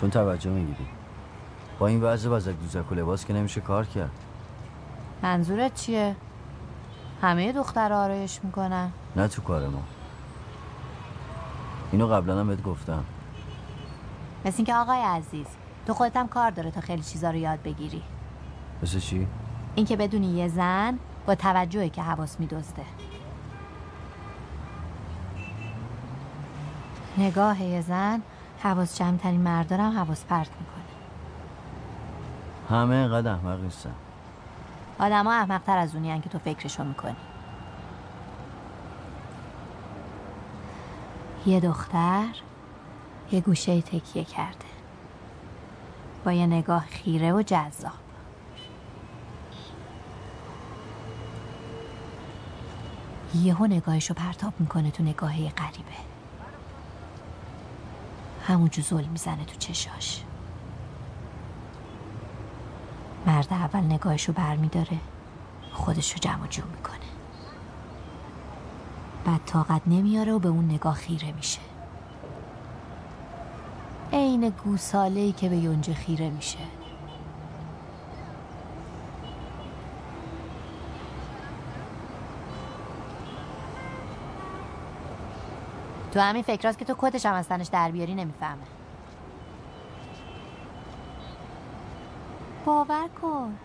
چون 0.00 0.10
توجه 0.10 0.50
می‌گیری. 0.50 0.86
با 1.78 1.86
این 1.86 2.02
وضع 2.02 2.30
بزک 2.30 2.54
دوزک 2.60 2.92
و 2.92 2.94
لباس 2.94 3.24
که 3.24 3.32
نمیشه 3.32 3.60
کار 3.60 3.84
کرد. 3.84 4.10
منظورت 5.22 5.74
چیه؟ 5.74 6.16
همه 7.22 7.52
دختر 7.52 7.92
آرایش 7.92 8.40
می‌کنن؟ 8.42 8.90
نه 9.16 9.28
تو 9.28 9.42
کار 9.42 9.68
ما. 9.68 9.82
اینو 11.92 12.06
قبلا 12.06 12.40
هم 12.40 12.48
بهت 12.48 12.62
گفتم. 12.62 13.04
مثل 14.44 14.54
اینکه 14.56 14.74
آقای 14.74 15.00
عزیز 15.00 15.46
تو 15.86 15.94
خودت 15.94 16.16
هم 16.16 16.28
کار 16.28 16.50
داره 16.50 16.70
تا 16.70 16.80
خیلی 16.80 17.02
چیزا 17.02 17.30
رو 17.30 17.36
یاد 17.36 17.62
بگیری. 17.62 18.02
مثل 18.82 18.98
چی؟ 18.98 19.26
اینکه 19.74 19.96
بدونی 19.96 20.26
یه 20.26 20.48
زن 20.48 20.98
با 21.26 21.34
توجهی 21.34 21.90
که 21.90 22.02
حواس 22.02 22.40
میدزده. 22.40 22.82
نگاه 27.18 27.62
یه 27.62 27.80
زن 27.80 28.22
حواس 28.62 28.98
جمعترین 28.98 29.40
مردارم 29.40 29.98
حواس 29.98 30.24
پرت 30.24 30.50
می‌کنه. 30.60 30.84
همه 32.70 32.94
اینقدر 32.94 33.32
احمق 33.32 33.60
نیستن. 33.60 33.94
آدم 34.98 35.24
ها 35.24 35.32
احمقتر 35.32 35.78
از 35.78 35.94
اونی 35.94 36.20
که 36.20 36.28
تو 36.28 36.38
فکرشو 36.38 36.84
می‌کنی. 36.84 37.16
یه 41.46 41.60
دختر 41.60 42.26
یه 43.32 43.40
گوشه 43.40 43.82
تکیه 43.82 44.24
کرده. 44.24 44.66
با 46.24 46.32
یه 46.32 46.46
نگاه 46.46 46.84
خیره 46.86 47.32
و 47.32 47.42
جذاب. 47.42 47.92
یهو 53.34 53.66
نگاهشو 53.66 54.14
پرتاب 54.14 54.52
می‌کنه 54.58 54.90
تو 54.90 55.02
نگاهی 55.02 55.48
غریبه. 55.48 56.15
همونجا 58.46 58.82
زل 58.82 59.04
می‌زنه 59.04 59.44
تو 59.44 59.56
چشاش. 59.58 60.22
مرد 63.26 63.48
اول 63.50 63.80
نگاهشو 63.80 64.32
بر 64.32 64.56
میداره 64.56 64.98
خودشو 65.72 66.18
جمع 66.18 66.46
جور 66.46 66.64
می‌کنه. 66.64 66.96
بعد 69.24 69.40
طاقت 69.46 69.82
نمیاره 69.86 70.32
و 70.32 70.38
به 70.38 70.48
اون 70.48 70.64
نگاه 70.64 70.94
خیره 70.94 71.32
میشه. 71.32 71.60
عین 74.12 74.48
گوساله 74.48 75.20
ای 75.20 75.32
که 75.32 75.48
به 75.48 75.56
یونجه 75.56 75.94
خیره 75.94 76.30
میشه. 76.30 76.58
تو 86.16 86.22
همین 86.22 86.42
فکراست 86.42 86.78
که 86.78 86.84
تو 86.84 86.94
کتش 86.98 87.26
هم 87.26 87.34
از 87.34 87.48
تنش 87.48 87.66
در 87.66 87.90
بیاری 87.90 88.14
نمی‌فهمه. 88.14 88.62
باور 92.64 93.08
کن. 93.22 93.56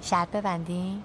شرط 0.00 0.28
ببندیم 0.30 1.02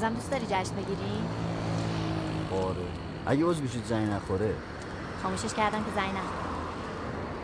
هنوزم 0.00 0.14
دوست 0.14 0.30
داری 0.30 0.46
جشن 0.46 0.74
بگیری؟ 0.74 1.22
آره. 2.52 2.86
اگه 3.26 3.44
عضو 3.44 3.62
بشید 3.62 3.84
زنگ 3.84 4.10
نخوره. 4.10 4.54
خاموشش 5.22 5.54
کردم 5.54 5.78
که 5.78 5.90
زنگ 5.94 6.10
نخوره. 6.10 6.50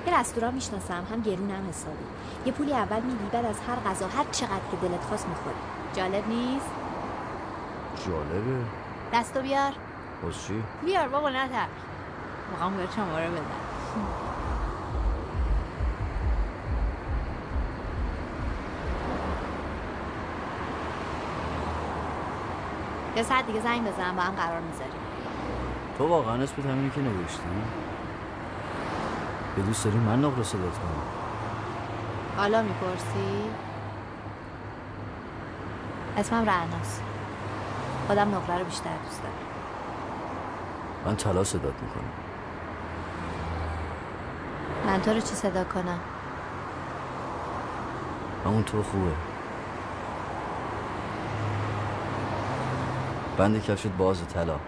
یه 0.07 0.21
رستوران 0.21 0.55
می‌شناسم 0.55 1.05
هم 1.11 1.21
گرون 1.21 1.51
هم 1.51 1.69
حسابی. 1.69 2.05
یه 2.47 2.53
پولی 2.53 2.73
اول 2.73 3.01
میدی 3.01 3.25
بعد 3.33 3.45
از 3.45 3.57
هر 3.69 3.91
غذا 3.91 4.09
هر 4.09 4.25
چقدر 4.33 4.67
که 4.71 4.77
دلت 4.89 5.01
خواست 5.05 5.29
می‌خوری. 5.29 5.57
جالب 5.97 6.29
نیست؟ 6.29 6.71
جالبه. 8.07 8.65
دستو 9.13 9.41
بیار. 9.41 9.73
باز 10.23 10.35
چی؟ 10.47 10.63
بیار 10.85 11.09
بابا 11.09 11.31
نتر 11.31 11.67
می‌خوام 12.51 12.77
به 12.77 12.87
شماره 12.97 13.31
بدم. 13.31 13.43
یه 23.17 23.23
ساعت 23.23 23.47
دیگه 23.47 23.61
زنگ 23.61 23.85
بزن 23.85 24.17
با 24.17 24.23
هم 24.23 24.35
قرار 24.35 24.61
می‌ذاریم 24.61 25.01
تو 25.99 26.09
واقعا 26.09 26.43
اسمت 26.43 26.67
همینی 26.67 26.91
که 26.91 27.01
نوشتی؟ 27.01 27.43
به 29.57 29.63
دوست 29.63 29.85
داری 29.85 29.97
من 29.97 30.25
نقل 30.25 30.43
صدات 30.43 30.79
کنم 30.79 31.03
حالا 32.37 32.63
می‌پرسی؟ 32.63 33.51
اسمم 36.17 36.51
رعناست 36.51 37.03
خودم 38.07 38.35
نقره 38.35 38.59
رو 38.59 38.65
بیشتر 38.65 38.97
دوست 39.05 39.23
دارم 39.23 39.35
من 41.07 41.17
طلا 41.17 41.45
صدات 41.45 41.75
می‌کنم 41.83 42.11
من 44.87 45.01
تو 45.03 45.11
رو 45.11 45.21
چی 45.21 45.35
صدا 45.35 45.65
کنم؟ 45.65 46.01
همون 48.45 48.63
تو 48.63 48.83
خوبه 48.83 49.13
بند 53.37 53.63
کفشت 53.65 53.87
باز 53.87 54.29
طلا. 54.29 54.59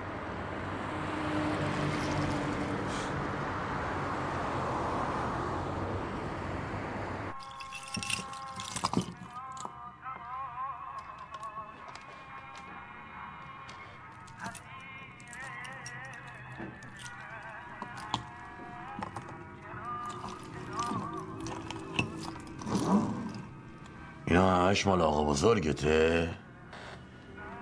اینا 24.26 24.66
همش 24.66 24.86
مال 24.86 25.00
آقا 25.00 25.24
بزرگته؟ 25.24 26.37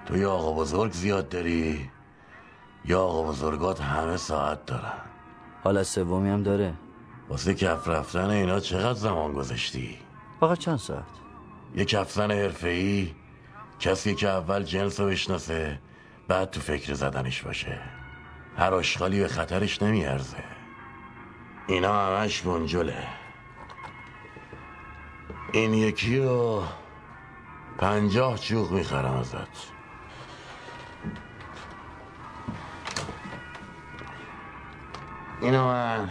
تو 0.07 0.17
یا 0.17 0.33
آقا 0.33 0.53
بزرگ 0.53 0.93
زیاد 0.93 1.29
داری؟ 1.29 1.91
یا 2.85 3.03
آقا 3.03 3.23
بزرگات 3.23 3.81
همه 3.81 4.17
ساعت 4.17 4.67
دارن؟ 4.67 4.93
حالا 5.65 5.85
سومی 5.85 6.29
هم 6.29 6.43
داره. 6.43 6.75
واسه 7.29 7.55
کف 7.55 7.89
رفتن 7.89 8.31
اینا 8.31 8.61
چقدر 8.61 8.99
زمان 8.99 9.33
گذاشتی 9.33 9.99
فقط 10.41 10.59
چند 10.59 10.79
ساعت؟ 10.79 11.05
یه 11.75 11.85
کفزن 11.85 12.31
حرفه‌ای 12.31 13.15
کسی 13.81 14.15
که 14.15 14.29
اول 14.29 14.63
جنس 14.63 15.01
رو 15.01 15.07
بشناسه 15.07 15.79
بعد 16.29 16.51
تو 16.51 16.61
فکر 16.61 16.95
زدنش 16.95 17.43
باشه. 17.43 17.79
هر 18.57 18.75
آشغالی 18.75 19.21
به 19.21 19.29
خطرش 19.29 19.83
نمیارزه. 19.83 20.45
اینا 21.67 22.07
همش 22.07 22.47
منجله 22.47 23.07
این 25.53 25.75
یکی 25.75 26.19
رو 26.19 26.63
پنجاه 27.79 28.39
چوق 28.39 28.73
می‌خرم 28.73 29.15
ازت. 29.15 29.76
اینو 35.41 35.65
من 35.65 36.09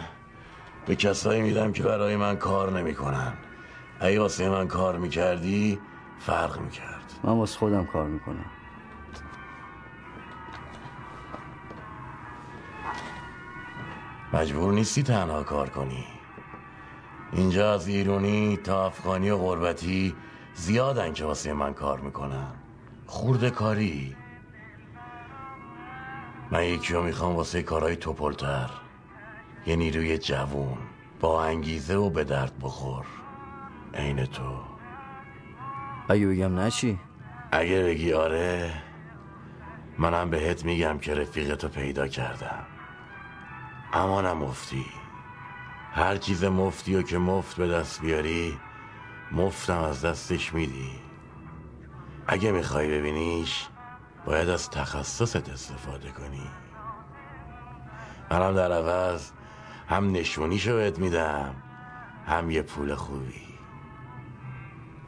به 0.86 0.96
کسایی 0.96 1.42
میدم 1.42 1.72
که 1.72 1.82
برای 1.82 2.16
من 2.16 2.36
کار 2.36 2.78
نمی‌کنن. 2.78 3.32
اگه 4.00 4.20
واسه 4.20 4.48
من 4.48 4.68
کار 4.68 4.98
می‌کردی 4.98 5.80
فرق 6.18 6.60
می‌کرد. 6.60 7.12
من 7.24 7.32
واسه 7.32 7.58
خودم 7.58 7.86
کار 7.86 8.06
می‌کنم. 8.06 8.44
مجبور 14.32 14.72
نیستی 14.72 15.02
تنها 15.02 15.42
کار 15.42 15.68
کنی. 15.68 16.04
اینجا 17.32 17.74
از 17.74 17.88
ایرونی 17.88 18.56
تا 18.56 18.86
افغانی 18.86 19.30
و 19.30 19.36
غربتی 19.36 20.14
زیادن 20.54 21.12
که 21.12 21.24
واسه 21.24 21.52
من 21.52 21.74
کار 21.74 22.00
می‌کنن. 22.00 22.52
خورده 23.06 23.50
کاری. 23.50 24.16
من 26.50 26.64
یکی 26.64 26.94
رو 26.94 27.02
می‌خوام 27.02 27.36
واسه 27.36 27.62
کارهای 27.62 27.96
توپلتر. 27.96 28.70
یه 29.66 29.76
نیروی 29.76 30.18
جوون. 30.18 30.78
با 31.20 31.44
انگیزه 31.44 31.96
و 31.96 32.10
به 32.10 32.24
درد 32.24 32.58
بخور. 32.62 33.06
عین 33.94 34.26
تو. 34.26 34.60
اگه 36.08 36.26
بگم 36.26 36.54
نه 36.54 36.70
چی؟ 36.70 36.98
اگه 37.52 37.82
بگی 37.82 38.12
آره 38.12 38.72
منم 39.98 40.30
بهت 40.30 40.64
میگم 40.64 40.98
که 40.98 41.14
رفیقتو 41.14 41.68
پیدا 41.68 42.08
کردم. 42.08 42.64
اما 43.92 44.20
نه 44.20 44.32
مفتی. 44.32 44.86
هر 45.92 46.16
چیز 46.16 46.44
مفتی 46.44 46.96
و 46.96 47.02
که 47.02 47.18
مفت 47.18 47.56
به 47.56 47.68
دست 47.68 48.00
بیاری 48.00 48.58
مفتم 49.32 49.78
از 49.78 50.04
دستش 50.04 50.54
میدی. 50.54 50.90
اگه 52.26 52.52
می‌خوای 52.52 52.98
ببینیش 52.98 53.68
باید 54.24 54.48
از 54.48 54.70
تخصصت 54.70 55.48
استفاده 55.48 56.10
کنی. 56.10 56.46
منم 58.30 58.54
در 58.54 58.72
عوض 58.72 59.30
هم 59.88 60.12
نشونیشو 60.12 60.76
بهت 60.76 60.98
میدم 60.98 61.54
هم 62.26 62.50
یه 62.50 62.62
پول 62.62 62.94
خوبی. 62.94 63.46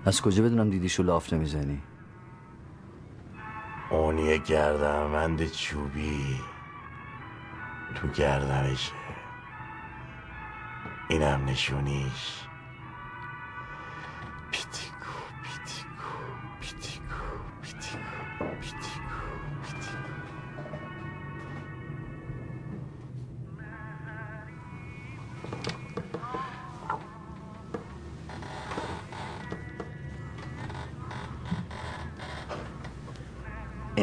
از 0.05 0.23
کجا 0.23 0.45
بدونم 0.45 0.71
دیدیشو 0.71 1.03
لاف 1.03 1.33
نمی‌زنی؟ 1.33 1.83
اون 3.91 4.19
یه 4.19 4.39
گردنبند 4.39 5.47
چوبی 5.47 6.41
تو 7.95 8.09
گردنشه. 8.09 8.93
اینم 11.09 11.45
نشونیش. 11.45 12.48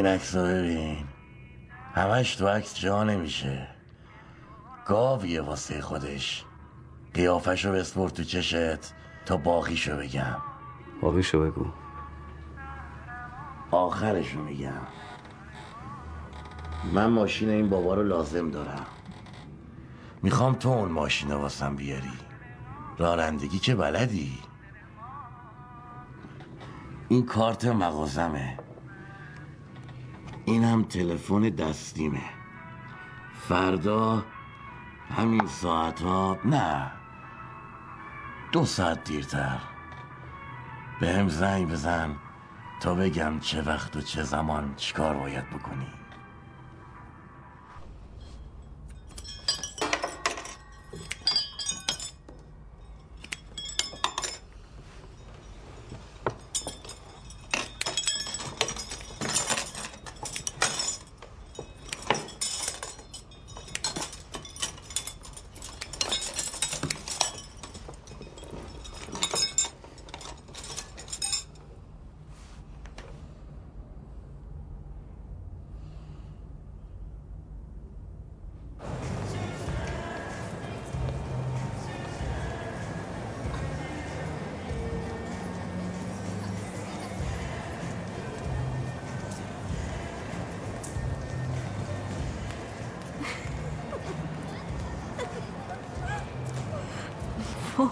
این 0.05 0.13
عکس 0.13 0.35
رو 0.35 0.43
ببین. 0.43 1.05
همش 1.95 2.35
تو 2.35 2.47
عکس 2.47 2.79
جا 2.79 3.03
نمیشه. 3.03 3.67
گاویه 4.85 5.41
واسه 5.41 5.81
خودش. 5.81 6.45
قیافش 7.13 7.65
رو 7.65 7.71
بسپر 7.71 8.09
تو 8.09 8.23
چشت 8.23 8.93
تا 9.25 9.37
باقیشو 9.37 9.97
بگم. 9.97 10.37
باقیشو 11.01 11.41
بگو. 11.41 11.65
آخرشو 13.71 14.39
میگم. 14.39 14.81
من 16.93 17.05
ماشین 17.05 17.49
این 17.49 17.69
بابا 17.69 17.93
رو 17.93 18.03
لازم 18.03 18.51
دارم. 18.51 18.85
می‌خوام 20.23 20.53
تو 20.53 20.69
اون 20.69 20.91
ماشین 20.91 21.31
رو 21.31 21.37
واسم 21.37 21.75
بیاری. 21.75 22.19
رانندگی 22.97 23.59
که 23.59 23.75
بلدی؟ 23.75 24.39
این 27.09 27.25
کارت 27.25 27.65
مغازمه. 27.65 28.57
اینم 30.45 30.83
تلفن 30.83 31.41
دستیمه. 31.41 32.23
فردا 33.49 34.25
همین 35.17 35.47
ساعت 35.47 36.01
ها 36.01 36.39
نه 36.45 36.91
دو 38.51 38.65
ساعت 38.65 39.03
دیرتر. 39.03 39.57
به 40.99 41.13
هم 41.13 41.29
زنگ 41.29 41.71
بزن 41.71 42.15
تا 42.79 42.95
بگم 42.95 43.39
چه 43.39 43.61
وقت 43.61 43.95
و 43.95 44.01
چه 44.01 44.23
زمان 44.23 44.73
چیکار 44.75 45.15
باید 45.15 45.49
بکنی. 45.49 46.04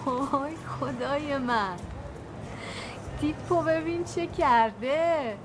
وای 0.06 0.56
خدای 0.56 1.38
من. 1.38 1.76
تیپو 3.20 3.62
ببین 3.62 4.04
چه 4.04 4.26
کرده. 4.26 5.36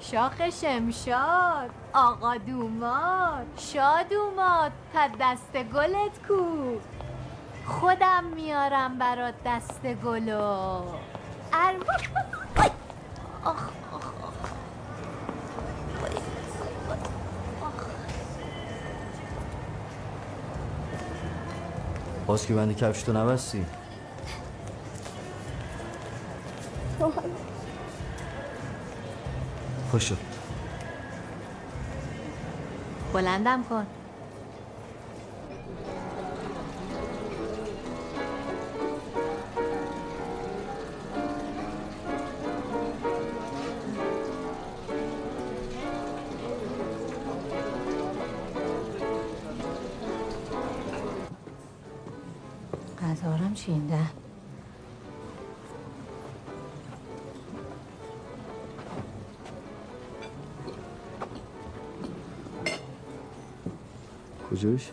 شاخ 0.00 0.50
شمشاد 0.50 1.70
آقا 1.94 2.36
دوماد 2.36 3.46
شادوماد 3.56 4.72
تا 4.92 5.08
دست 5.20 5.52
گلت 5.52 6.26
کو. 6.28 6.44
خودم 7.66 8.24
میارم 8.24 8.98
برات 8.98 9.34
دست 9.46 9.86
گلو. 9.86 10.82
اروا. 11.52 11.94
آخ 13.44 13.68
آخ 13.92 14.10
باز 22.26 22.46
که 22.46 22.54
بندی 22.54 22.74
کفش 22.74 23.02
تو 23.02 23.12
نبستی. 23.12 23.66
خوش 29.90 30.08
شد. 30.08 30.18
بلندم 33.12 33.64
کن. 33.64 33.86
غذارم 53.02 53.54
چینده. 53.54 54.15
کجا 64.56 64.70
بشی؟ 64.70 64.92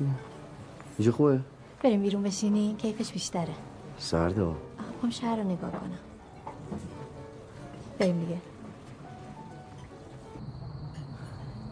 اینجا 0.97 1.11
خوبه؟ 1.11 1.39
بریم 1.83 2.01
بیرون 2.01 2.23
بشینی 2.23 2.75
کیفش 2.77 3.11
بیشتره. 3.11 3.53
سرده؟ 3.97 4.43
ها. 4.43 4.55
آقا 4.99 5.09
شهر 5.09 5.35
رو 5.35 5.43
نگاه 5.43 5.71
کنم. 5.71 5.99
بریم 7.99 8.19
دیگه. 8.19 8.41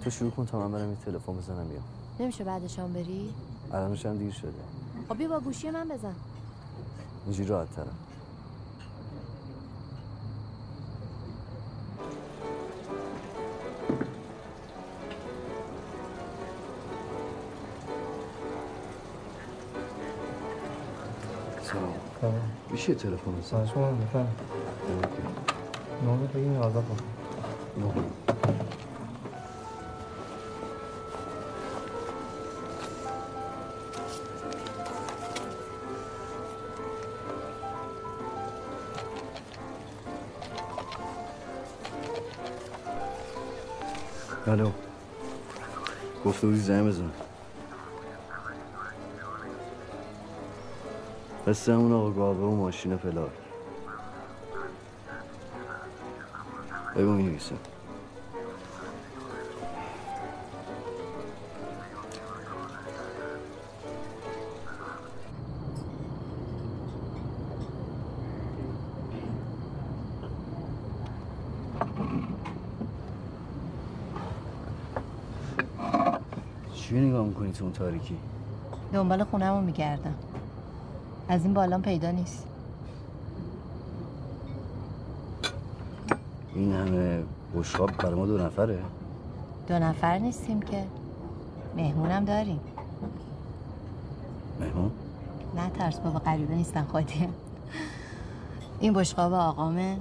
تو 0.03 0.09
شروع 0.09 0.31
کن 0.31 0.45
تا 0.45 0.59
من 0.59 0.71
برم 0.71 0.89
یه 0.89 0.97
تلفن 1.05 1.33
بزنم 1.33 1.67
بیام 1.67 1.83
نمیشه 2.19 2.43
بعدشان 2.43 2.93
بری؟ 2.93 3.33
الانش 3.71 4.05
هم 4.05 4.17
دیر 4.17 4.31
شده. 4.31 4.51
خب 5.09 5.17
بیا 5.17 5.27
با 5.29 5.39
گوشی 5.39 5.69
من 5.69 5.87
بزن. 5.87 6.15
اینجوری 7.25 7.49
راحت 7.49 7.75
ترم. 7.75 7.95
میشه 22.81 22.95
تلفن 22.95 23.31
بزن 23.31 23.65
شما 23.65 23.91
بفهم 23.91 24.27
نامه 26.05 26.27
بگیم 26.27 26.57
آزاد 26.57 26.83
کن 26.83 26.97
الو 44.51 44.71
گفته 46.25 46.47
بودی 46.47 46.59
زنگ 46.59 46.87
بزن. 46.87 47.11
قصه 51.51 51.73
همون 51.73 51.91
آقا 51.91 52.11
گاوه 52.11 52.39
و 52.39 52.55
ماشین 52.55 52.97
فلاک 52.97 53.31
بگو 56.95 57.11
می 57.11 57.23
نویسم 57.23 57.55
چی 76.73 76.99
نگاه 76.99 77.25
می‌کنی 77.25 77.51
تو 77.51 77.63
اون 77.63 77.73
تاریکی؟ 77.73 78.17
دنبال 78.93 79.23
خونم 79.23 79.63
میگردم. 79.63 80.30
از 81.31 81.43
این 81.43 81.53
بالام 81.53 81.81
پیدا 81.81 82.11
نیست. 82.11 82.47
این 86.55 86.73
همه 86.73 87.23
بشقاب 87.55 87.97
برای 87.97 88.15
ما 88.15 88.25
دو 88.25 88.37
نفره؟ 88.37 88.79
دو 89.67 89.79
نفر 89.79 90.17
نیستیم 90.17 90.61
که. 90.61 90.83
مهمونم 91.75 92.25
داریم. 92.25 92.59
مهمون؟ 94.59 94.91
نه 95.55 95.69
ترس 95.69 95.99
بابا 95.99 96.19
غریبه 96.19 96.55
نیستن 96.55 96.83
خودی 96.83 97.29
این 98.79 98.93
بشقاب 98.93 99.33
آقامه 99.33 99.97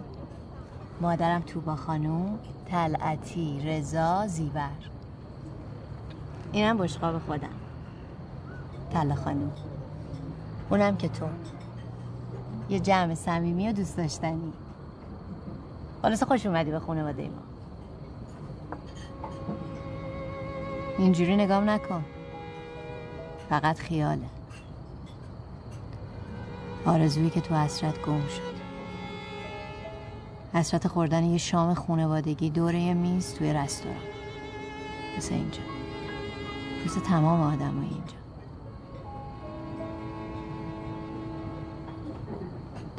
مادرم 1.00 1.40
توبا 1.40 1.76
خانوم 1.76 2.38
تلعتی 2.66 3.60
رضا 3.64 4.26
زیور. 4.26 4.70
اینم 6.52 6.78
بشقاب 6.78 7.18
خودم. 7.18 7.48
تله 8.92 9.14
خانوم. 9.14 9.69
اونم 10.70 10.96
که 10.96 11.08
تو. 11.08 11.26
یه 12.68 12.80
جمع 12.80 13.14
صمیمی 13.14 13.68
و 13.68 13.72
دوست 13.72 13.96
داشتنی. 13.96 14.52
خلاصه 16.02 16.26
خوش 16.26 16.46
اومدی 16.46 16.70
به 16.70 16.78
خانواده 16.78 17.22
ما. 17.22 17.42
اینجوری 20.98 21.36
نگام 21.36 21.70
نکن. 21.70 22.04
فقط 23.50 23.78
خیاله. 23.78 24.26
آرزویی 26.86 27.30
که 27.30 27.40
تو 27.40 27.54
حسرت 27.54 28.02
گم 28.02 28.20
شد. 28.20 28.60
حسرت 30.54 30.88
خوردن 30.88 31.24
یه 31.24 31.38
شام 31.38 31.74
خونوادگی 31.74 32.50
دور 32.50 32.74
یه 32.74 32.94
میز 32.94 33.34
توی 33.34 33.52
رستوران. 33.52 33.96
مثل 35.16 35.34
اینجا. 35.34 35.60
مثل 36.86 37.00
تمام 37.00 37.40
آدم 37.40 37.80
اینجا. 37.80 38.19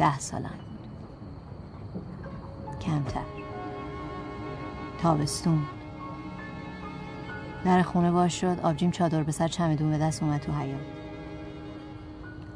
ده 0.01 0.19
سالم. 0.19 0.59
کمتر. 2.81 3.21
تابستون. 5.01 5.65
در 7.65 7.81
خونه 7.81 8.11
باز 8.11 8.31
شد 8.33 8.59
آبجیم 8.63 8.91
چادر 8.91 9.23
به 9.23 9.31
سر 9.31 9.47
چمدون 9.47 9.89
به 9.89 9.97
دست 9.97 10.23
اومد 10.23 10.41
تو 10.41 10.51
حیات 10.51 10.79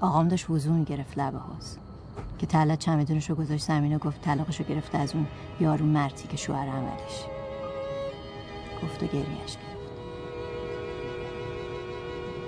آقام 0.02 0.28
داشت 0.28 0.50
وضو 0.50 0.74
می‌گرفت 0.74 1.18
لبه 1.18 1.38
هاست. 1.38 1.80
که 2.40 2.46
تلت 2.46 2.80
چمدونش 2.80 3.30
رو 3.30 3.36
گذاشت 3.36 3.66
زمین 3.66 3.96
و 3.96 4.00
گفت 4.00 4.22
طلاقش 4.22 4.60
رو 4.60 4.66
گرفته 4.66 4.98
از 4.98 5.16
اون 5.16 5.28
یارو 5.60 5.86
مرتی 5.86 6.28
که 6.28 6.38
شوهر 6.38 6.68
عملش. 6.68 7.26
گفت 8.84 9.04
و 9.04 9.06
گریهش 9.06 9.58
گرفت 9.58 9.90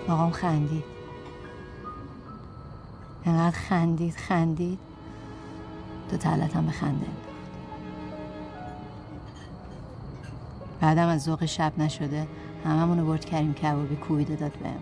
آقام 0.10 0.32
خندید. 0.32 0.84
انقدر 3.26 3.58
خندید 3.58 4.16
خندید. 4.16 4.87
تو 6.12 6.18
تلت 6.18 6.56
هم 6.56 6.66
به 6.66 6.72
خنده 6.72 6.88
انداخت 6.88 7.38
بعدم 10.82 11.08
از 11.08 11.24
ذوق 11.24 11.46
شب 11.46 11.74
نشده 11.78 12.28
هممونو 12.66 13.06
برد 13.06 13.26
کریم 13.26 13.54
کبابی 13.54 13.96
کوبیده 13.96 14.36
داد 14.36 14.52
بهم. 14.52 14.80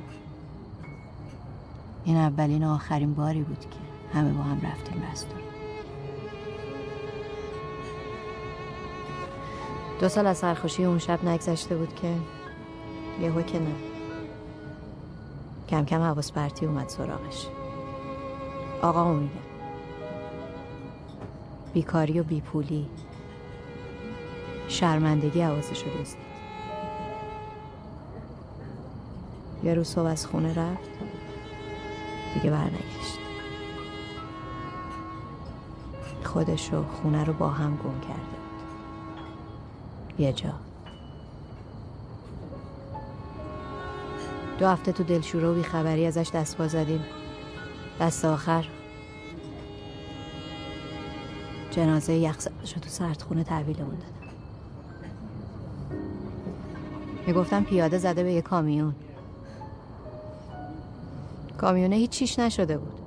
این 2.05 2.17
اولین 2.17 2.63
و 2.63 2.73
آخرین 2.73 3.13
باری 3.13 3.41
بود 3.41 3.59
که 3.59 4.17
همه 4.19 4.33
با 4.33 4.43
هم 4.43 4.61
رفتیم 4.61 5.03
رستوران. 5.11 5.45
دو 9.99 10.09
سال 10.09 10.27
از 10.27 10.37
سرخوشی 10.37 10.85
اون 10.85 10.99
شب 10.99 11.25
نگذشته 11.25 11.75
بود 11.77 11.95
که 11.95 12.15
یهو 13.21 13.41
که 13.41 13.59
نه. 13.59 13.75
کم 15.69 15.85
کم 15.85 16.01
حواس 16.01 16.31
پرتی 16.31 16.65
اومد 16.65 16.89
سراغش. 16.89 17.47
آقا 18.81 19.13
میگه. 19.13 19.44
بیکاری 21.75 22.19
و 22.19 22.23
بیپولی. 22.23 22.85
شرمندگی 24.67 25.41
حواسش 25.41 25.83
رو 25.83 26.01
دزدید 26.01 26.25
یه 29.63 29.73
روز 29.73 29.87
صبح 29.87 30.05
از 30.05 30.25
خونه 30.25 30.49
رفت 30.49 30.89
دیگه 32.33 32.49
برنگشت. 32.49 33.19
خودش 36.23 36.73
و 36.73 36.83
خونه 36.83 37.23
رو 37.23 37.33
با 37.33 37.49
هم 37.49 37.71
گم 37.71 37.99
کرده 37.99 38.13
بود. 38.13 40.19
یه 40.19 40.33
جا. 40.33 40.53
دو 44.59 44.67
هفته 44.67 44.91
تو 44.91 45.03
دلشوره 45.03 45.47
و 45.47 45.53
بیخبری 45.53 46.05
ازش 46.05 46.29
دست 46.33 46.67
زدیم. 46.67 47.03
دست 47.99 48.25
آخر 48.25 48.65
جنازه 51.75 52.13
یخزدش 52.13 52.73
رو 52.73 52.81
تو 52.81 52.89
سردخونه 52.89 53.43
تحویلمون 53.43 53.95
دادم 53.95 54.33
می‌گفتم 57.27 57.63
پیاده 57.63 57.97
زده 57.97 58.23
به 58.23 58.33
یه 58.33 58.41
کامیون. 58.41 58.95
کامیونه 61.57 61.95
هیچ 61.95 62.09
چیش 62.09 62.39
نشده 62.39 62.77
بود. 62.77 62.99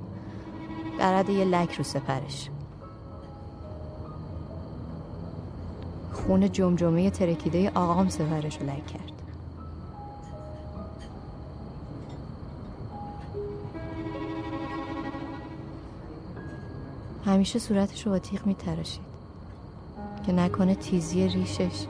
در 0.98 1.18
حد 1.18 1.30
یه 1.30 1.44
لک 1.44 1.74
رو 1.74 1.84
سپرش. 1.84 2.50
خون 6.12 6.52
جمجمه 6.52 7.10
ترکیده 7.10 7.70
آقام 7.74 8.08
سپرش 8.08 8.60
رو 8.60 8.66
لک 8.66 8.86
کرد. 8.86 9.17
همیشه 17.28 17.58
صورتش 17.58 18.06
رو 18.06 18.12
با 18.12 18.18
تیغ 18.18 18.46
میتراشید. 18.46 19.08
که 20.26 20.32
نکنه 20.32 20.74
تیزی 20.74 21.28
ریشش 21.28 21.86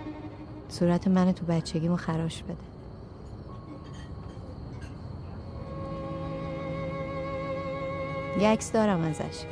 صورت 0.69 1.09
من 1.09 1.32
تو 1.32 1.47
بچگیمو 1.47 1.97
خراش 1.97 2.43
بده. 2.43 2.56
یه 8.40 8.48
عکس 8.48 8.73
دارم 8.73 9.01
ازش. 9.01 9.44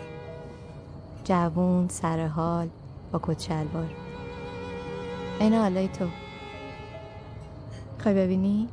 جوون 1.24 1.88
سر 1.88 2.26
حال 2.26 2.68
با 3.12 3.20
کت 3.22 3.42
شلوار. 3.42 3.90
این 5.40 5.54
حالای 5.54 5.88
تو. 5.88 6.08
خواهی 8.02 8.18
ببینی؟ 8.18 8.68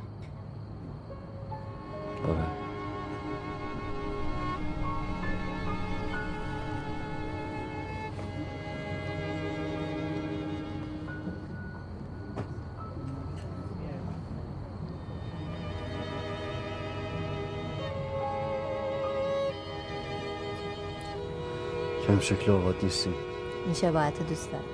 کم 22.14 22.20
شکل 22.20 22.50
اوقات 22.52 22.84
نیستیم. 22.84 23.14
این 23.64 23.74
شباهت 23.74 24.28
دوست 24.28 24.52
دارم. 24.52 24.64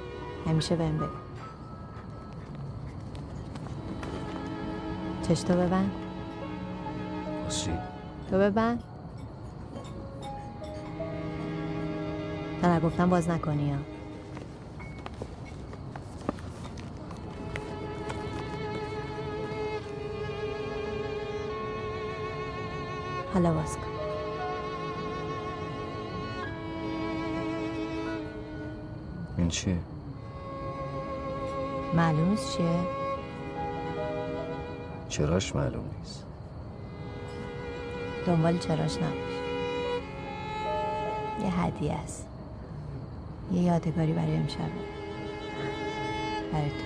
همیشه 0.46 0.76
بهم 0.76 0.96
بگو. 0.96 1.06
چش 5.28 5.40
تو 5.40 5.54
ببند. 5.54 5.90
باشی 7.44 7.70
تو 8.30 8.38
ببند. 8.38 8.82
تا 12.62 12.76
نگفتم 12.76 13.10
باز 13.10 13.28
نکنی 13.28 13.70
ها. 13.70 13.78
حالا 23.34 23.54
باز 23.54 23.76
کن. 23.76 23.89
چیه؟ 29.50 29.76
معلوم 31.94 32.30
نیست 32.30 32.56
چیه؟ 32.56 32.80
چراش 35.08 35.56
معلوم 35.56 35.84
نیست. 35.98 36.24
دنبال 38.26 38.58
چراش 38.58 38.96
نباش. 38.96 39.34
یه 41.44 41.60
هدیه 41.60 41.92
است 41.92 42.26
یه 43.52 43.62
یادگاری 43.62 44.12
برای 44.12 44.36
امشب. 44.36 44.58
برای 46.52 46.68
تو. 46.70 46.76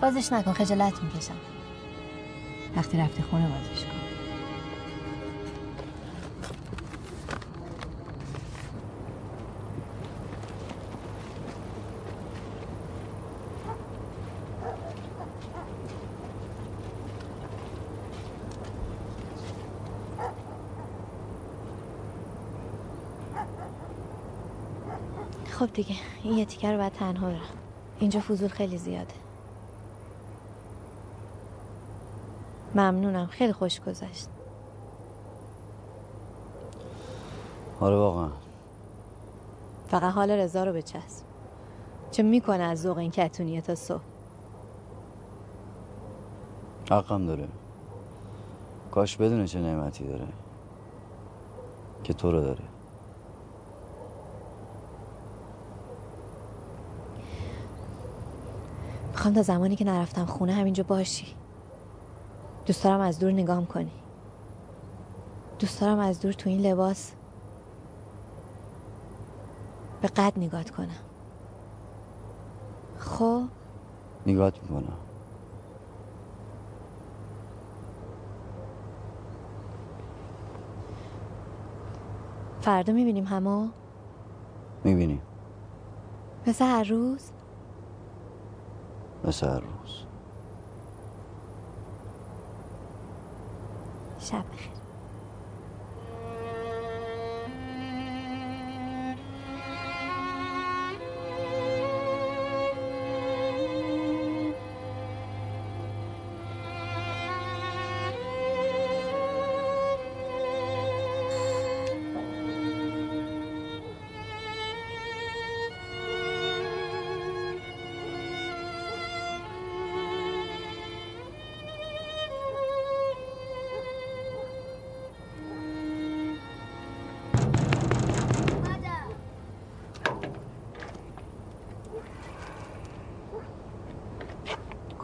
بازش 0.00 0.32
نکن 0.32 0.52
خجالت 0.52 1.02
می‌کشم. 1.02 1.57
وقتی 2.78 2.98
رفتی 2.98 3.22
خونه 3.22 3.48
بازش 3.48 3.84
کن. 3.84 3.90
خب 25.50 25.72
دیگه 25.72 25.96
این 26.22 26.38
یه 26.38 26.44
تیکه 26.44 26.70
رو 26.70 26.78
باید 26.78 26.92
تنها 26.92 27.26
برم. 27.26 27.40
اینجا 27.98 28.20
فضول 28.20 28.48
خیلی 28.48 28.78
زیاده. 28.78 29.27
ممنونم. 32.78 33.26
خیلی 33.26 33.52
خوش 33.52 33.80
گذشت. 33.80 34.28
آره 37.80 37.96
واقعا. 37.96 38.28
فقط 39.88 40.12
حال 40.14 40.30
رضا 40.30 40.64
رو 40.64 40.72
بچسب. 40.72 41.24
چه 42.10 42.22
می‌کنه 42.22 42.62
از 42.62 42.82
ذوق 42.82 42.98
این 42.98 43.10
کتونیه 43.10 43.60
تا 43.60 43.74
صبح؟ 43.74 44.02
حقم 46.90 47.26
داره. 47.26 47.48
کاش 48.90 49.16
بدونه 49.16 49.46
چه 49.46 49.60
نعمتی 49.60 50.04
داره. 50.04 50.26
که 52.04 52.12
تو 52.12 52.32
رو 52.32 52.40
داره. 52.40 52.64
می‌خوام 59.12 59.34
تا 59.34 59.42
زمانی 59.42 59.76
که 59.76 59.84
نرفتم 59.84 60.24
خونه 60.24 60.52
همینجا 60.52 60.84
باشی. 60.84 61.26
دوست 62.68 62.84
دارم 62.84 63.00
از 63.00 63.18
دور 63.18 63.32
نگام 63.32 63.66
کنی. 63.66 63.92
دوست 65.58 65.80
دارم 65.80 65.98
از 65.98 66.20
دور 66.20 66.32
تو 66.32 66.50
این 66.50 66.60
لباس 66.60 67.12
به 70.02 70.08
قد 70.08 70.32
نگات 70.36 70.70
کنم. 70.70 70.88
خب؟ 72.98 73.42
نگات 74.26 74.62
می‌کنم. 74.62 74.96
فردا 82.60 82.92
می‌بینیم 82.92 83.24
همو؟ 83.24 83.68
می‌بینی 84.84 85.20
مثل 86.46 86.64
هر 86.64 86.84
روز؟ 86.84 87.30
مثل 89.24 89.46
هر 89.46 89.60
روز. 89.60 89.97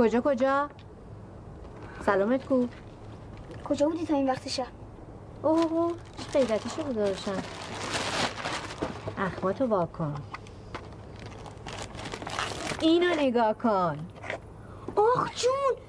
کجا 0.04 0.20
کجا؟ 0.20 0.68
سلامت 2.06 2.46
کو. 2.46 2.66
کجا 3.64 3.88
بودی 3.88 4.06
تا 4.06 4.14
این 4.14 4.30
وقت 4.30 4.48
شب؟ 4.48 4.66
اوه 5.42 5.72
اوه 5.72 5.92
چه 6.18 6.38
غیرتی 6.38 6.68
شده 6.68 6.92
داشتم 6.92 7.42
اخماتو 9.18 9.66
واکن 9.66 10.14
اینو 12.80 13.14
نگاه 13.14 13.52
کن. 13.52 13.98
آخ 14.96 15.34
جون 15.34 15.83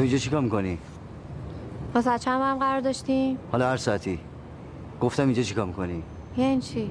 تو 0.00 0.04
اینجا 0.04 0.18
چیکار 0.18 0.40
می‌کنی؟ 0.40 0.78
با 1.94 2.02
ساعت 2.02 2.20
چند 2.20 2.42
هم 2.42 2.58
قرار 2.58 2.80
داشتیم؟ 2.80 3.38
حالا 3.52 3.70
هر 3.70 3.76
ساعتی 3.76 4.18
گفتم 5.00 5.24
اینجا 5.24 5.42
چیکار 5.42 5.66
می‌کنی؟ 5.66 6.02
یعنی 6.36 6.60
چی؟ 6.60 6.90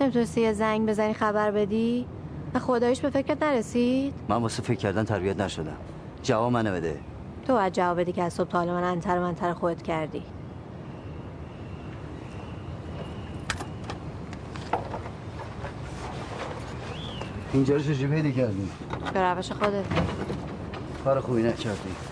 نمی‌تونستی 0.00 0.40
یه 0.40 0.52
زنگ 0.52 0.88
بزنی 0.88 1.14
خبر 1.14 1.50
بدی؟ 1.50 2.06
و 2.54 2.58
خدایش 2.58 3.00
به 3.00 3.10
فکرت 3.10 3.42
نرسید؟ 3.42 4.14
من 4.28 4.36
واسه 4.36 4.62
فکر 4.62 4.78
کردن 4.78 5.04
تربیت 5.04 5.40
نشدم 5.40 5.76
جواب 6.22 6.52
منو 6.52 6.72
بده 6.72 6.98
تو 7.46 7.52
باید 7.52 7.72
جواب 7.72 8.00
بدی 8.00 8.12
که 8.12 8.22
از 8.22 8.32
صبح 8.32 8.48
تا 8.48 8.58
حالا 8.58 8.72
من 8.72 8.84
انتر 8.84 9.18
و 9.18 9.20
منتر 9.20 9.52
خودت 9.52 9.82
کردی 9.82 10.22
اینجا 17.52 17.76
رو 17.76 17.82
چجوری 17.82 18.22
پیدا 18.22 18.30
کردی؟ 18.30 18.70
به 19.14 19.20
روش 19.20 19.52
خودت 19.52 19.84
کار 21.04 21.20
خوبی 21.20 21.42
نکردی 21.42 22.09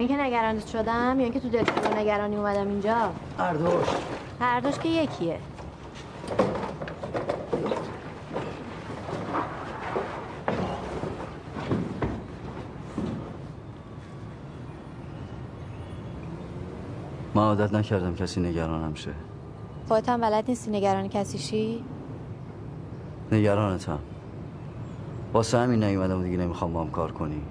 این 0.00 0.08
که 0.08 0.16
نگرانت 0.16 0.66
شدم 0.66 1.14
یا 1.18 1.24
اینکه 1.24 1.40
تو 1.40 1.48
دلت 1.48 1.96
نگرانی 1.96 2.36
اومدم 2.36 2.68
اینجا؟ 2.68 3.12
هر 3.38 3.54
دوش 3.54 3.88
هر 4.40 4.60
دوش 4.60 4.78
که 4.78 4.88
یکیه. 4.88 5.38
من 17.34 17.42
عادت 17.42 17.74
نکردم 17.74 18.14
کسی 18.14 18.40
نگرانم 18.40 18.94
شه. 18.94 19.10
خودت 19.88 20.08
هم 20.08 20.20
بلد 20.20 20.44
نیستی 20.48 20.70
نگران 20.70 21.08
کسی 21.08 21.38
شی؟ 21.38 21.84
نگرانتم. 23.32 23.98
واسه 25.32 25.58
همین 25.58 25.84
نیومدم 25.84 26.20
و 26.20 26.22
دیگه 26.22 26.36
نمی‌خوام 26.36 26.72
با 26.72 26.80
هم 26.80 26.90
کار 26.90 27.12
کنی. 27.12 27.42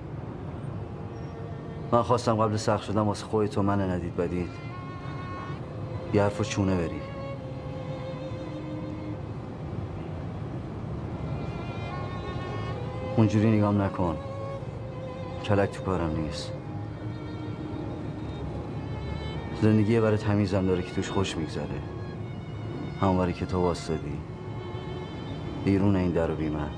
من 1.92 2.02
خواستم 2.02 2.36
قبل 2.36 2.58
سخت 2.58 2.84
شدم 2.84 3.08
واسه 3.08 3.26
خودت 3.26 3.58
و 3.58 3.62
من 3.62 3.82
ندید 3.82 4.16
بدید. 4.16 4.50
یه 6.14 6.24
حرف 6.24 6.50
چونه 6.50 6.76
بری. 6.76 7.02
اونجوری 13.18 13.58
نگام 13.58 13.82
نکن. 13.82 14.18
کلک 15.44 15.72
تو 15.72 15.84
کارم 15.84 16.16
نیست. 16.16 16.52
زندگی 19.62 20.00
برای 20.00 20.18
تمیزم 20.18 20.66
داره 20.66 20.82
که 20.82 20.92
توش 20.92 21.10
خوش 21.10 21.38
میگذره. 21.38 21.82
همون 23.02 23.18
برای 23.18 23.34
که 23.34 23.46
تو 23.46 23.62
واسدی 23.62 24.18
بیرون 25.66 25.96
این 25.96 26.12
در 26.12 26.32
و 26.32 26.36
بی 26.36 26.50
من 26.50 26.70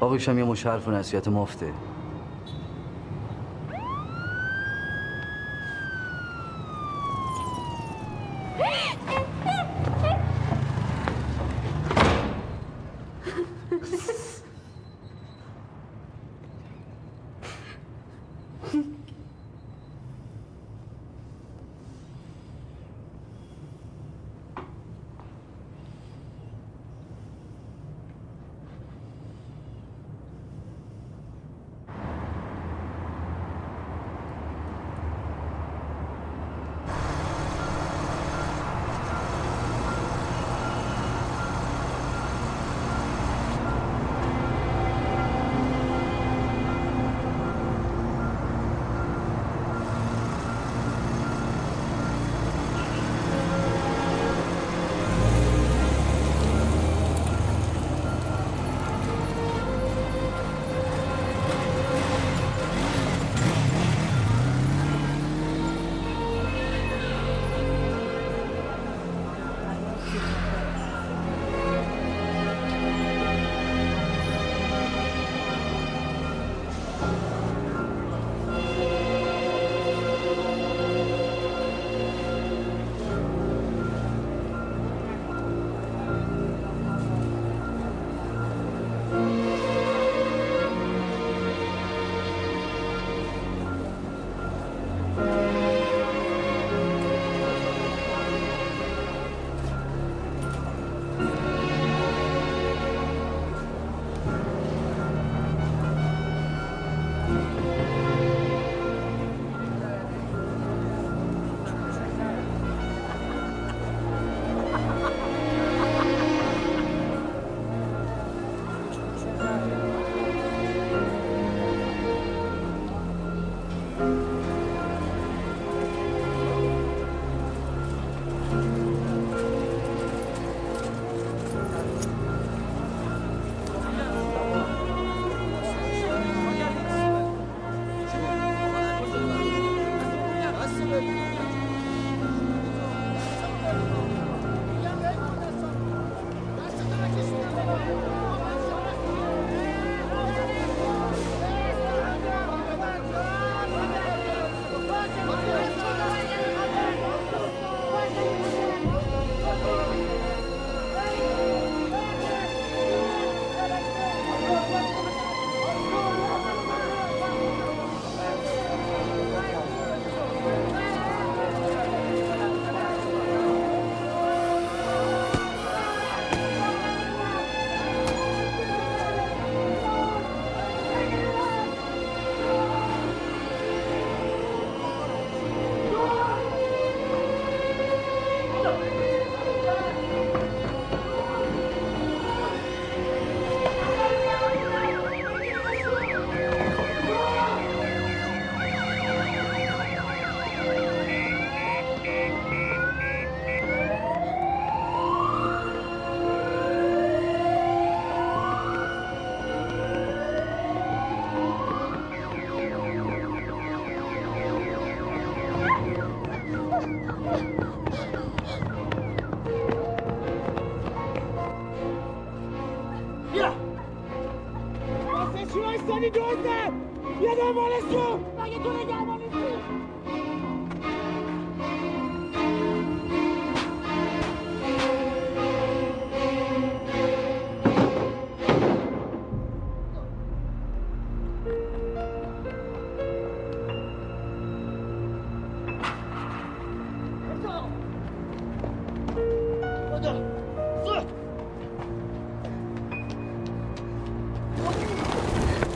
باقیشم 0.00 0.38
یه 0.38 0.44
مشرف 0.44 0.88
و 0.88 0.90
نصیحت 0.90 1.28
مفته. 1.28 1.72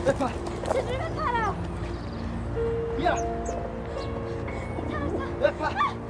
بپر 0.07 0.29
چجوری 0.75 0.99
بپرم 0.99 1.57
بیا 2.97 3.15
بپر 5.41 5.71
بیا 5.71 6.02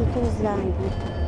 خانم 0.00 0.12
گوشیتون 0.12 0.30
زنگ 0.30 0.74
می‌خوره 0.78 1.20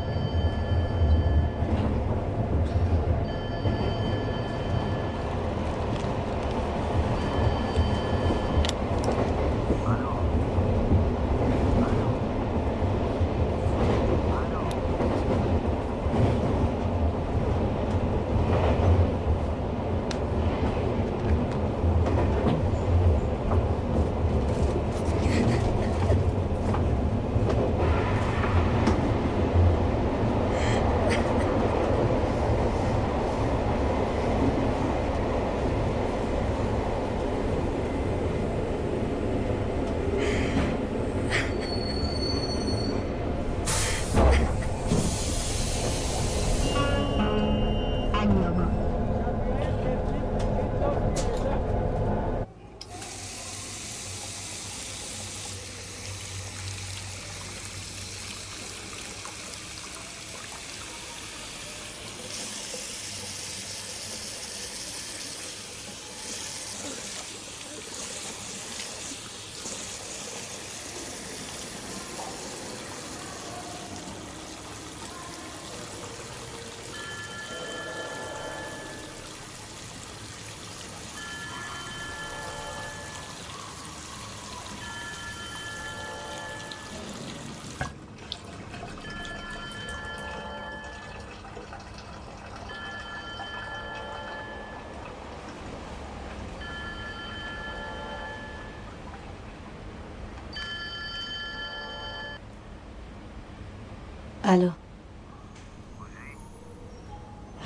الو 104.44 104.72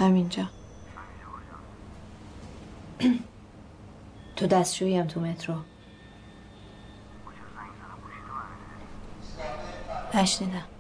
همینجا 0.06 0.46
تو 4.36 4.46
دستشوییم 4.46 5.06
تو 5.06 5.20
مترو. 5.20 5.54
نشنیدم 10.14 10.75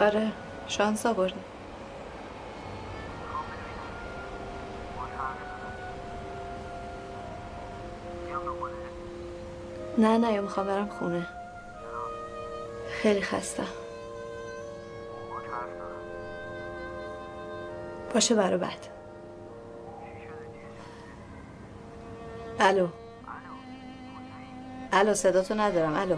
آره 0.00 0.32
شانس 0.66 1.06
آوردی 1.06 1.34
نه 9.98 10.18
نه 10.18 10.32
یا 10.32 10.42
می‌خوام 10.42 10.66
برم 10.66 10.88
خونه. 10.88 11.26
خیلی 13.02 13.22
خستم 13.22 13.66
باشه 18.14 18.34
برای 18.34 18.56
بعد. 18.58 18.86
الو. 22.60 22.88
الو 24.92 25.14
صداتو 25.14 25.54
ندارم. 25.54 25.94
الو. 25.96 26.16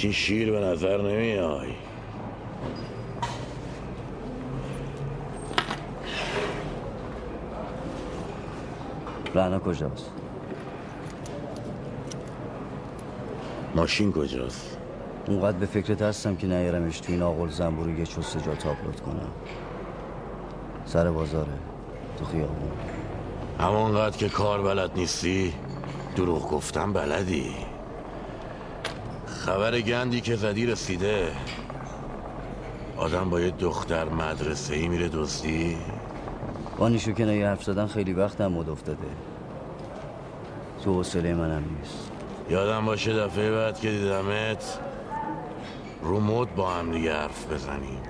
همچین 0.00 0.12
شیر 0.12 0.50
به 0.50 0.60
نظر 0.60 1.02
نمیای. 1.02 1.68
رعنا 9.34 9.58
کجاست؟ 9.58 10.10
ماشین 13.74 14.12
کجاست؟ 14.12 14.78
اونقدر 15.26 15.58
به 15.58 15.66
فکرت 15.66 16.02
هستم 16.02 16.36
که 16.36 16.46
نیارمش 16.46 17.00
تو 17.00 17.12
این 17.12 17.22
آقل 17.22 17.48
زنبورو 17.48 17.98
یه 17.98 18.06
چست 18.06 18.44
جا 18.44 18.54
تاپلوت 18.54 19.00
کنم. 19.00 19.30
سر 20.84 21.10
بازاره 21.10 21.58
تو 22.18 22.24
خیابون. 22.24 22.70
همانقدر 23.58 24.16
که 24.16 24.28
کار 24.28 24.62
بلد 24.62 24.90
نیستی 24.96 25.54
دروغ 26.16 26.50
گفتم 26.50 26.92
بلدی. 26.92 27.69
خبر 29.50 29.80
گندی 29.80 30.20
که 30.20 30.36
زدی 30.36 30.66
رسیده. 30.66 31.28
آدم 32.96 33.30
با 33.30 33.40
یه 33.40 33.50
دختر 33.50 34.08
مدرسه 34.08 34.74
ای 34.74 34.88
میره 34.88 35.08
دزدی. 35.08 35.76
با 36.78 36.88
نیشو 36.88 37.12
که 37.12 37.24
نگه 37.24 37.48
حرف 37.48 37.64
زدن 37.64 37.86
خیلی 37.86 38.12
وقت 38.12 38.40
هم 38.40 38.52
مد 38.52 38.68
افتاده. 38.68 39.06
تو 40.84 40.94
حوصله 40.94 41.34
منم 41.34 41.64
نیست. 41.78 42.10
یادم 42.50 42.86
باشه 42.86 43.12
دفعه 43.12 43.50
بعد 43.50 43.80
که 43.80 43.90
دیدمت 43.90 44.78
رو 46.02 46.20
مد 46.20 46.54
با 46.54 46.70
هم 46.70 46.92
دیگه 46.92 47.14
حرف 47.14 47.52
بزنیم. 47.52 48.00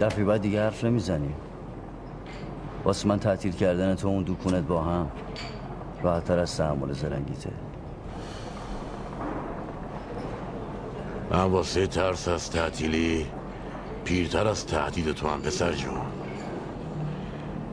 دفعه 0.00 0.24
بعد 0.24 0.40
دیگه 0.40 0.62
حرف 0.62 0.84
نمی‌زنیم. 0.84 1.34
واسه 2.84 3.08
من 3.08 3.18
تعطیل 3.18 3.52
کردن 3.52 3.94
تو 3.94 4.08
اون 4.08 4.22
دوکونت 4.22 4.64
با 4.64 4.82
هم 4.82 5.10
راحتتر 6.02 6.38
از 6.38 6.56
تحمل 6.56 6.92
زرنگیته. 6.92 7.65
من 11.30 11.42
واسه 11.42 11.86
ترس 11.86 12.28
از 12.28 12.50
تعطیلی 12.50 13.26
پیرتر 14.04 14.46
از 14.46 14.66
تهدید 14.66 15.12
تو 15.12 15.28
هم 15.28 15.42
پسر 15.42 15.72
جون. 15.72 16.00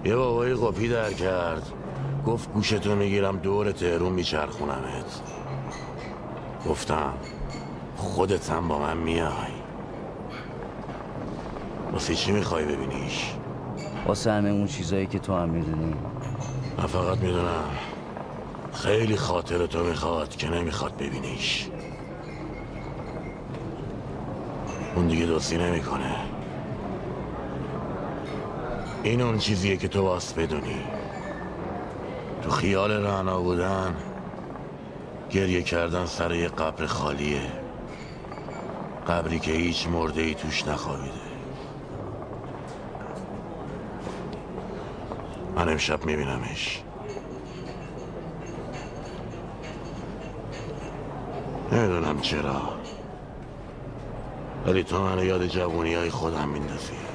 یه 0.05 0.15
بابای 0.15 0.53
قپی 0.53 0.87
در 0.87 1.13
کرد. 1.13 1.63
گفت 2.25 2.51
گوشتو 2.51 2.95
می‌گیرم 2.95 3.37
دور 3.37 3.71
تهرون 3.71 4.13
میچرخونمت. 4.13 5.21
گفتم 6.65 7.13
خودت 7.95 8.49
هم 8.49 8.67
با 8.67 8.79
من 8.79 8.97
میای. 8.97 9.53
واسه 11.91 12.15
چی 12.15 12.31
می‌خوای 12.31 12.65
ببینیش؟ 12.65 13.33
واسه 14.05 14.31
همه 14.31 14.49
اون 14.49 14.67
چیزایی 14.67 15.07
که 15.07 15.19
تو 15.19 15.33
هم 15.33 15.49
می‌دونی. 15.49 15.95
من 16.77 16.85
فقط 16.85 17.17
می‌دونم 17.17 17.69
خیلی 18.73 19.17
خاطر 19.17 19.65
تو 19.65 19.83
می‌خواد 19.83 20.35
که 20.35 20.49
نمی‌خواد 20.49 20.97
ببینیش. 20.97 21.69
اون 24.95 25.07
دیگه 25.07 25.25
دوستی 25.25 25.57
نمی‌کنه. 25.57 26.15
این 29.03 29.21
اون 29.21 29.37
چیزیه 29.37 29.77
که 29.77 29.87
تو 29.87 30.01
واس 30.01 30.33
بدونی. 30.33 30.81
تو 32.41 32.49
خیال 32.49 32.91
رعنا 32.91 33.39
بودن 33.41 33.95
گریه 35.29 35.61
کردن 35.63 36.05
سر 36.05 36.35
یه 36.35 36.47
قبر 36.47 36.85
خالیه. 36.85 37.41
قبری 39.07 39.39
که 39.39 39.51
هیچ 39.51 39.87
مرده 39.87 40.21
ای 40.21 40.35
توش 40.35 40.67
نخوابیده. 40.67 41.13
من 45.55 45.69
امشب 45.69 46.05
میبینمش. 46.05 46.83
نمی‌دونم 51.71 52.21
چرا. 52.21 52.82
ولی 54.65 54.83
تو 54.83 54.99
منو 54.99 55.25
یاد 55.25 55.47
جوونی 55.47 55.93
های 55.93 56.09
خودم 56.09 56.49
میندازی. 56.49 57.12